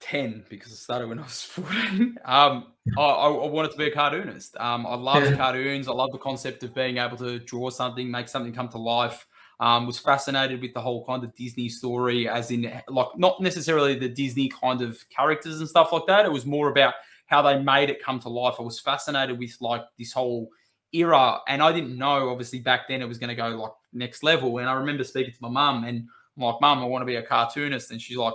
10 0.00 0.44
because 0.48 0.72
I 0.72 0.76
started 0.76 1.08
when 1.08 1.18
I 1.18 1.22
was 1.22 1.42
14. 1.44 2.18
Um, 2.24 2.66
I, 2.96 3.02
I, 3.02 3.46
wanted 3.46 3.72
to 3.72 3.78
be 3.78 3.86
a 3.86 3.90
cartoonist. 3.90 4.56
Um, 4.58 4.86
I 4.86 4.94
love 4.94 5.24
yeah. 5.24 5.36
cartoons. 5.36 5.88
I 5.88 5.92
love 5.92 6.12
the 6.12 6.18
concept 6.18 6.62
of 6.62 6.74
being 6.74 6.98
able 6.98 7.16
to 7.18 7.38
draw 7.40 7.70
something, 7.70 8.10
make 8.10 8.28
something 8.28 8.52
come 8.52 8.68
to 8.70 8.78
life. 8.78 9.26
Um, 9.60 9.86
was 9.86 9.98
fascinated 9.98 10.60
with 10.60 10.72
the 10.72 10.80
whole 10.80 11.04
kind 11.04 11.24
of 11.24 11.34
Disney 11.34 11.68
story, 11.68 12.28
as 12.28 12.52
in 12.52 12.72
like 12.86 13.08
not 13.16 13.40
necessarily 13.40 13.98
the 13.98 14.08
Disney 14.08 14.48
kind 14.48 14.80
of 14.82 15.04
characters 15.10 15.58
and 15.58 15.68
stuff 15.68 15.92
like 15.92 16.06
that. 16.06 16.24
It 16.24 16.30
was 16.30 16.46
more 16.46 16.70
about 16.70 16.94
how 17.26 17.42
they 17.42 17.60
made 17.60 17.90
it 17.90 18.00
come 18.00 18.20
to 18.20 18.28
life. 18.28 18.54
I 18.60 18.62
was 18.62 18.78
fascinated 18.78 19.36
with 19.36 19.56
like 19.60 19.82
this 19.98 20.12
whole 20.12 20.48
era, 20.92 21.40
and 21.48 21.60
I 21.60 21.72
didn't 21.72 21.98
know 21.98 22.28
obviously 22.28 22.60
back 22.60 22.86
then 22.86 23.02
it 23.02 23.08
was 23.08 23.18
going 23.18 23.30
to 23.30 23.34
go 23.34 23.48
like 23.48 23.72
next 23.92 24.22
level. 24.22 24.58
And 24.58 24.68
I 24.68 24.74
remember 24.74 25.02
speaking 25.02 25.34
to 25.34 25.42
my 25.42 25.48
mum, 25.48 25.82
and 25.82 26.06
I'm 26.36 26.42
like, 26.44 26.60
"Mum, 26.60 26.78
I 26.78 26.84
want 26.84 27.02
to 27.02 27.06
be 27.06 27.16
a 27.16 27.22
cartoonist," 27.22 27.90
and 27.90 28.00
she's 28.00 28.16
like, 28.16 28.34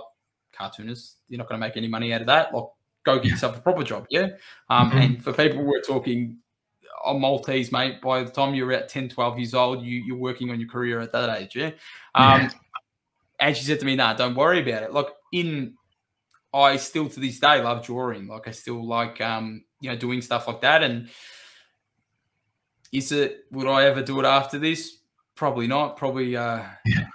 cartoonist. 0.56 1.18
You're 1.28 1.38
not 1.38 1.48
going 1.48 1.60
to 1.60 1.66
make 1.66 1.76
any 1.76 1.88
money 1.88 2.12
out 2.12 2.20
of 2.20 2.26
that. 2.28 2.54
Like, 2.54 2.64
go 3.04 3.18
get 3.18 3.30
yourself 3.30 3.56
a 3.56 3.60
proper 3.60 3.84
job. 3.84 4.06
Yeah. 4.10 4.28
Um, 4.68 4.90
mm-hmm. 4.90 4.98
And 4.98 5.24
for 5.24 5.32
people 5.32 5.64
we're 5.64 5.82
talking 5.82 6.38
on 7.04 7.20
Maltese, 7.20 7.70
mate, 7.70 8.00
by 8.00 8.22
the 8.22 8.30
time 8.30 8.54
you're 8.54 8.72
at 8.72 8.88
10, 8.88 9.10
12 9.10 9.38
years 9.38 9.54
old, 9.54 9.84
you, 9.84 10.02
you're 10.04 10.16
working 10.16 10.50
on 10.50 10.58
your 10.58 10.68
career 10.68 11.00
at 11.00 11.12
that 11.12 11.40
age. 11.40 11.56
Yeah. 11.56 11.70
Um, 12.14 12.42
yeah. 12.42 12.50
And 13.40 13.56
she 13.56 13.64
said 13.64 13.80
to 13.80 13.86
me, 13.86 13.96
nah, 13.96 14.14
don't 14.14 14.34
worry 14.34 14.60
about 14.60 14.82
it. 14.82 14.92
Like, 14.92 15.08
in, 15.32 15.74
I 16.52 16.76
still 16.76 17.08
to 17.08 17.20
this 17.20 17.40
day 17.40 17.62
love 17.62 17.84
drawing. 17.84 18.28
Like, 18.28 18.48
I 18.48 18.52
still 18.52 18.86
like, 18.86 19.20
um, 19.20 19.64
you 19.80 19.90
know, 19.90 19.96
doing 19.96 20.22
stuff 20.22 20.46
like 20.48 20.60
that. 20.62 20.82
And 20.82 21.08
is 22.92 23.12
it, 23.12 23.44
would 23.50 23.66
I 23.66 23.84
ever 23.84 24.02
do 24.02 24.20
it 24.20 24.24
after 24.24 24.58
this? 24.58 24.98
Probably 25.34 25.66
not. 25.66 25.96
Probably, 25.96 26.36
uh, 26.36 26.62
yeah 26.86 27.06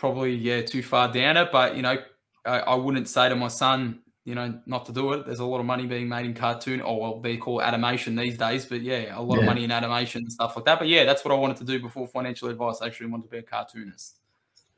probably 0.00 0.34
yeah 0.34 0.62
too 0.62 0.82
far 0.82 1.12
down 1.12 1.36
it. 1.36 1.52
But 1.52 1.76
you 1.76 1.82
know, 1.82 1.98
I, 2.44 2.58
I, 2.60 2.74
wouldn't 2.74 3.06
say 3.06 3.28
to 3.28 3.36
my 3.36 3.48
son, 3.48 4.00
you 4.24 4.34
know, 4.34 4.58
not 4.64 4.86
to 4.86 4.92
do 4.92 5.12
it. 5.12 5.26
There's 5.26 5.40
a 5.40 5.44
lot 5.44 5.60
of 5.60 5.66
money 5.66 5.86
being 5.86 6.08
made 6.08 6.24
in 6.24 6.32
cartoon, 6.32 6.80
or 6.80 7.00
well, 7.00 7.20
they 7.20 7.36
call 7.36 7.62
animation 7.62 8.16
these 8.16 8.38
days. 8.38 8.64
But 8.64 8.80
yeah, 8.80 9.16
a 9.16 9.20
lot 9.20 9.34
yeah. 9.34 9.40
of 9.40 9.46
money 9.46 9.62
in 9.62 9.70
animation 9.70 10.22
and 10.22 10.32
stuff 10.32 10.56
like 10.56 10.64
that. 10.64 10.78
But 10.78 10.88
yeah, 10.88 11.04
that's 11.04 11.22
what 11.24 11.32
I 11.32 11.36
wanted 11.36 11.58
to 11.58 11.64
do 11.64 11.80
before 11.80 12.08
financial 12.08 12.48
advice. 12.48 12.80
I 12.80 12.86
actually 12.86 13.10
wanted 13.10 13.24
to 13.24 13.28
be 13.28 13.38
a 13.38 13.42
cartoonist. 13.42 14.16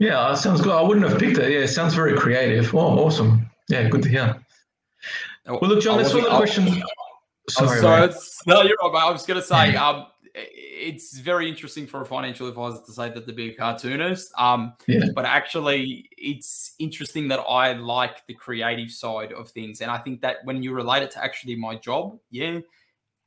Yeah, 0.01 0.35
sounds 0.35 0.61
good. 0.61 0.73
I 0.73 0.83
wouldn't 0.83 1.09
have 1.09 1.19
picked 1.19 1.39
it. 1.39 1.53
Yeah, 1.53 1.61
it 1.61 1.69
sounds 1.69 1.95
very 1.95 2.19
creative. 2.19 2.75
Oh, 2.75 3.07
awesome. 3.07 3.49
Yeah, 3.69 3.89
good 3.89 4.03
to 4.03 4.09
hear. 4.09 4.45
Oh, 5.47 5.59
well, 5.61 5.71
look, 5.71 5.83
John, 5.83 5.99
that's 5.99 6.13
all 6.13 6.23
the 6.23 6.37
questions. 6.37 6.83
Sorry, 7.49 7.81
sorry 7.81 8.13
no, 8.47 8.63
you're 8.63 8.77
right. 8.83 9.03
I 9.05 9.11
was 9.11 9.25
going 9.27 9.41
to 9.41 9.47
say, 9.47 9.77
um, 9.77 10.07
it's 10.35 11.19
very 11.19 11.49
interesting 11.49 11.87
for 11.87 12.01
a 12.01 12.07
financial 12.07 12.49
advisor 12.49 12.81
to 12.85 12.93
say 12.93 13.11
that 13.11 13.27
to 13.27 13.33
be 13.33 13.51
a 13.51 13.55
cartoonist. 13.55 14.33
Um, 14.39 14.75
yeah. 14.87 15.07
But 15.15 15.25
actually, 15.25 16.09
it's 16.17 16.75
interesting 16.79 17.29
that 17.29 17.41
I 17.41 17.75
like 17.75 18.27
the 18.27 18.35
creative 18.35 18.91
side 18.91 19.33
of 19.33 19.51
things. 19.51 19.81
And 19.81 19.91
I 19.91 19.99
think 19.99 20.23
that 20.23 20.39
when 20.45 20.63
you 20.63 20.73
relate 20.73 21.03
it 21.03 21.11
to 21.13 21.25
actually 21.25 21.57
my 21.57 21.77
job, 21.77 22.19
yeah, 22.31 22.61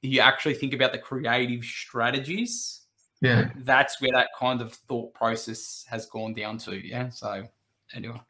you 0.01 0.19
actually 0.21 0.55
think 0.55 0.73
about 0.73 0.91
the 0.91 0.97
creative 0.97 1.63
strategies. 1.63 2.81
Yeah. 3.21 3.49
That's 3.57 4.01
where 4.01 4.11
that 4.13 4.29
kind 4.39 4.61
of 4.61 4.73
thought 4.73 5.13
process 5.13 5.85
has 5.89 6.05
gone 6.07 6.33
down 6.33 6.57
to. 6.59 6.75
Yeah. 6.75 7.09
So, 7.09 7.47
anyway. 7.93 8.21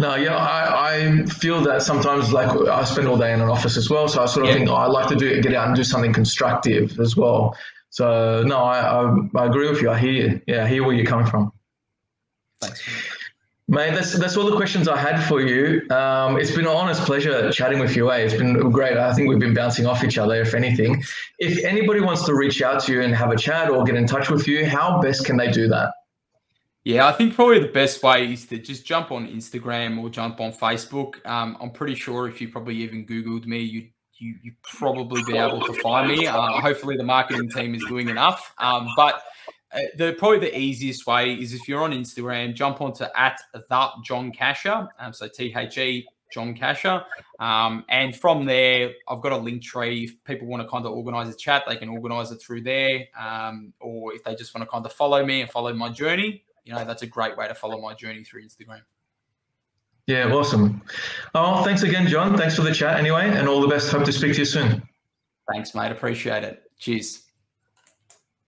No, 0.00 0.14
yeah, 0.14 0.34
I, 0.34 0.94
I 0.94 1.24
feel 1.26 1.60
that 1.60 1.82
sometimes 1.82 2.32
like 2.32 2.48
I 2.48 2.84
spend 2.84 3.06
all 3.06 3.18
day 3.18 3.34
in 3.34 3.42
an 3.42 3.50
office 3.50 3.76
as 3.76 3.90
well, 3.90 4.08
so 4.08 4.22
I 4.22 4.24
sort 4.24 4.46
of 4.46 4.50
yeah. 4.50 4.56
think 4.56 4.70
oh, 4.70 4.74
I 4.74 4.86
like 4.86 5.08
to 5.08 5.14
do 5.14 5.42
get 5.42 5.52
out 5.52 5.66
and 5.66 5.76
do 5.76 5.84
something 5.84 6.14
constructive 6.14 6.98
as 6.98 7.18
well. 7.18 7.54
So 7.90 8.42
no, 8.46 8.56
I, 8.56 8.78
I, 8.80 9.14
I 9.36 9.44
agree 9.44 9.68
with 9.68 9.82
you. 9.82 9.90
I 9.90 9.98
hear 9.98 10.12
you. 10.12 10.40
yeah, 10.46 10.64
I 10.64 10.68
hear 10.68 10.86
where 10.86 10.94
you're 10.94 11.04
coming 11.04 11.26
from. 11.26 11.52
Thanks. 12.62 12.82
Mate, 13.68 13.92
that's 13.92 14.18
that's 14.18 14.38
all 14.38 14.46
the 14.50 14.56
questions 14.56 14.88
I 14.88 14.96
had 14.96 15.22
for 15.28 15.42
you. 15.42 15.86
Um, 15.90 16.38
it's 16.38 16.50
been 16.50 16.64
an 16.64 16.68
honest 16.68 17.02
pleasure 17.02 17.52
chatting 17.52 17.78
with 17.78 17.94
you. 17.94 18.10
Eh? 18.10 18.16
It's 18.20 18.32
been 18.34 18.70
great. 18.70 18.96
I 18.96 19.12
think 19.12 19.28
we've 19.28 19.38
been 19.38 19.52
bouncing 19.52 19.84
off 19.84 20.02
each 20.02 20.16
other, 20.16 20.40
if 20.40 20.54
anything. 20.54 21.04
If 21.38 21.62
anybody 21.62 22.00
wants 22.00 22.24
to 22.24 22.34
reach 22.34 22.62
out 22.62 22.82
to 22.84 22.92
you 22.94 23.02
and 23.02 23.14
have 23.14 23.32
a 23.32 23.36
chat 23.36 23.68
or 23.68 23.84
get 23.84 23.96
in 23.96 24.06
touch 24.06 24.30
with 24.30 24.48
you, 24.48 24.64
how 24.64 24.98
best 25.02 25.26
can 25.26 25.36
they 25.36 25.50
do 25.50 25.68
that? 25.68 25.92
Yeah, 26.90 27.06
I 27.06 27.12
think 27.12 27.34
probably 27.34 27.60
the 27.60 27.68
best 27.68 28.02
way 28.02 28.32
is 28.32 28.46
to 28.46 28.58
just 28.58 28.84
jump 28.84 29.12
on 29.12 29.28
Instagram 29.28 30.02
or 30.02 30.10
jump 30.10 30.40
on 30.40 30.50
Facebook. 30.52 31.24
Um, 31.24 31.56
I'm 31.60 31.70
pretty 31.70 31.94
sure 31.94 32.26
if 32.26 32.40
you 32.40 32.48
probably 32.48 32.76
even 32.78 33.06
Googled 33.06 33.46
me, 33.46 33.60
you 33.60 33.88
you 34.18 34.34
you 34.42 34.52
probably 34.62 35.22
be 35.22 35.36
able 35.36 35.60
to 35.60 35.72
find 35.74 36.10
me. 36.10 36.26
Uh, 36.26 36.60
hopefully, 36.60 36.96
the 36.96 37.04
marketing 37.04 37.48
team 37.48 37.76
is 37.76 37.84
doing 37.86 38.08
enough. 38.08 38.52
Um, 38.58 38.88
but 38.96 39.22
uh, 39.72 39.78
the 39.98 40.14
probably 40.18 40.40
the 40.40 40.58
easiest 40.58 41.06
way 41.06 41.34
is 41.34 41.54
if 41.54 41.68
you're 41.68 41.82
on 41.82 41.92
Instagram, 41.92 42.54
jump 42.54 42.80
onto 42.80 43.04
at 43.16 43.38
that 43.54 43.90
John 44.04 44.32
Casher. 44.32 44.88
Um, 44.98 45.12
so 45.12 45.28
T 45.28 45.54
H 45.56 45.78
E 45.78 46.08
John 46.32 46.56
Casher. 46.56 47.04
Um, 47.38 47.84
and 47.88 48.16
from 48.16 48.46
there, 48.46 48.94
I've 49.08 49.20
got 49.20 49.30
a 49.32 49.36
Linktree. 49.36 50.04
If 50.04 50.24
people 50.24 50.48
want 50.48 50.60
to 50.62 50.68
kind 50.68 50.84
of 50.86 50.92
organize 50.92 51.32
a 51.32 51.36
chat, 51.36 51.62
they 51.68 51.76
can 51.76 51.88
organize 51.88 52.32
it 52.32 52.42
through 52.42 52.62
there. 52.62 53.06
Um, 53.16 53.72
or 53.80 54.12
if 54.12 54.24
they 54.24 54.34
just 54.34 54.54
want 54.56 54.66
to 54.66 54.70
kind 54.70 54.84
of 54.84 54.92
follow 54.92 55.24
me 55.24 55.40
and 55.40 55.50
follow 55.50 55.72
my 55.72 55.88
journey, 55.88 56.42
you 56.64 56.72
know, 56.74 56.84
that's 56.84 57.02
a 57.02 57.06
great 57.06 57.36
way 57.36 57.48
to 57.48 57.54
follow 57.54 57.80
my 57.80 57.94
journey 57.94 58.24
through 58.24 58.42
Instagram. 58.44 58.82
Yeah, 60.06 60.32
awesome. 60.32 60.82
Oh, 61.34 61.62
thanks 61.62 61.82
again, 61.82 62.08
John. 62.08 62.36
Thanks 62.36 62.56
for 62.56 62.62
the 62.62 62.74
chat 62.74 62.98
anyway, 62.98 63.28
and 63.28 63.48
all 63.48 63.60
the 63.60 63.68
best. 63.68 63.90
Hope 63.90 64.04
to 64.04 64.12
speak 64.12 64.32
to 64.32 64.40
you 64.40 64.44
soon. 64.44 64.82
Thanks, 65.52 65.74
mate. 65.74 65.92
Appreciate 65.92 66.42
it. 66.42 66.62
Cheers. 66.78 67.29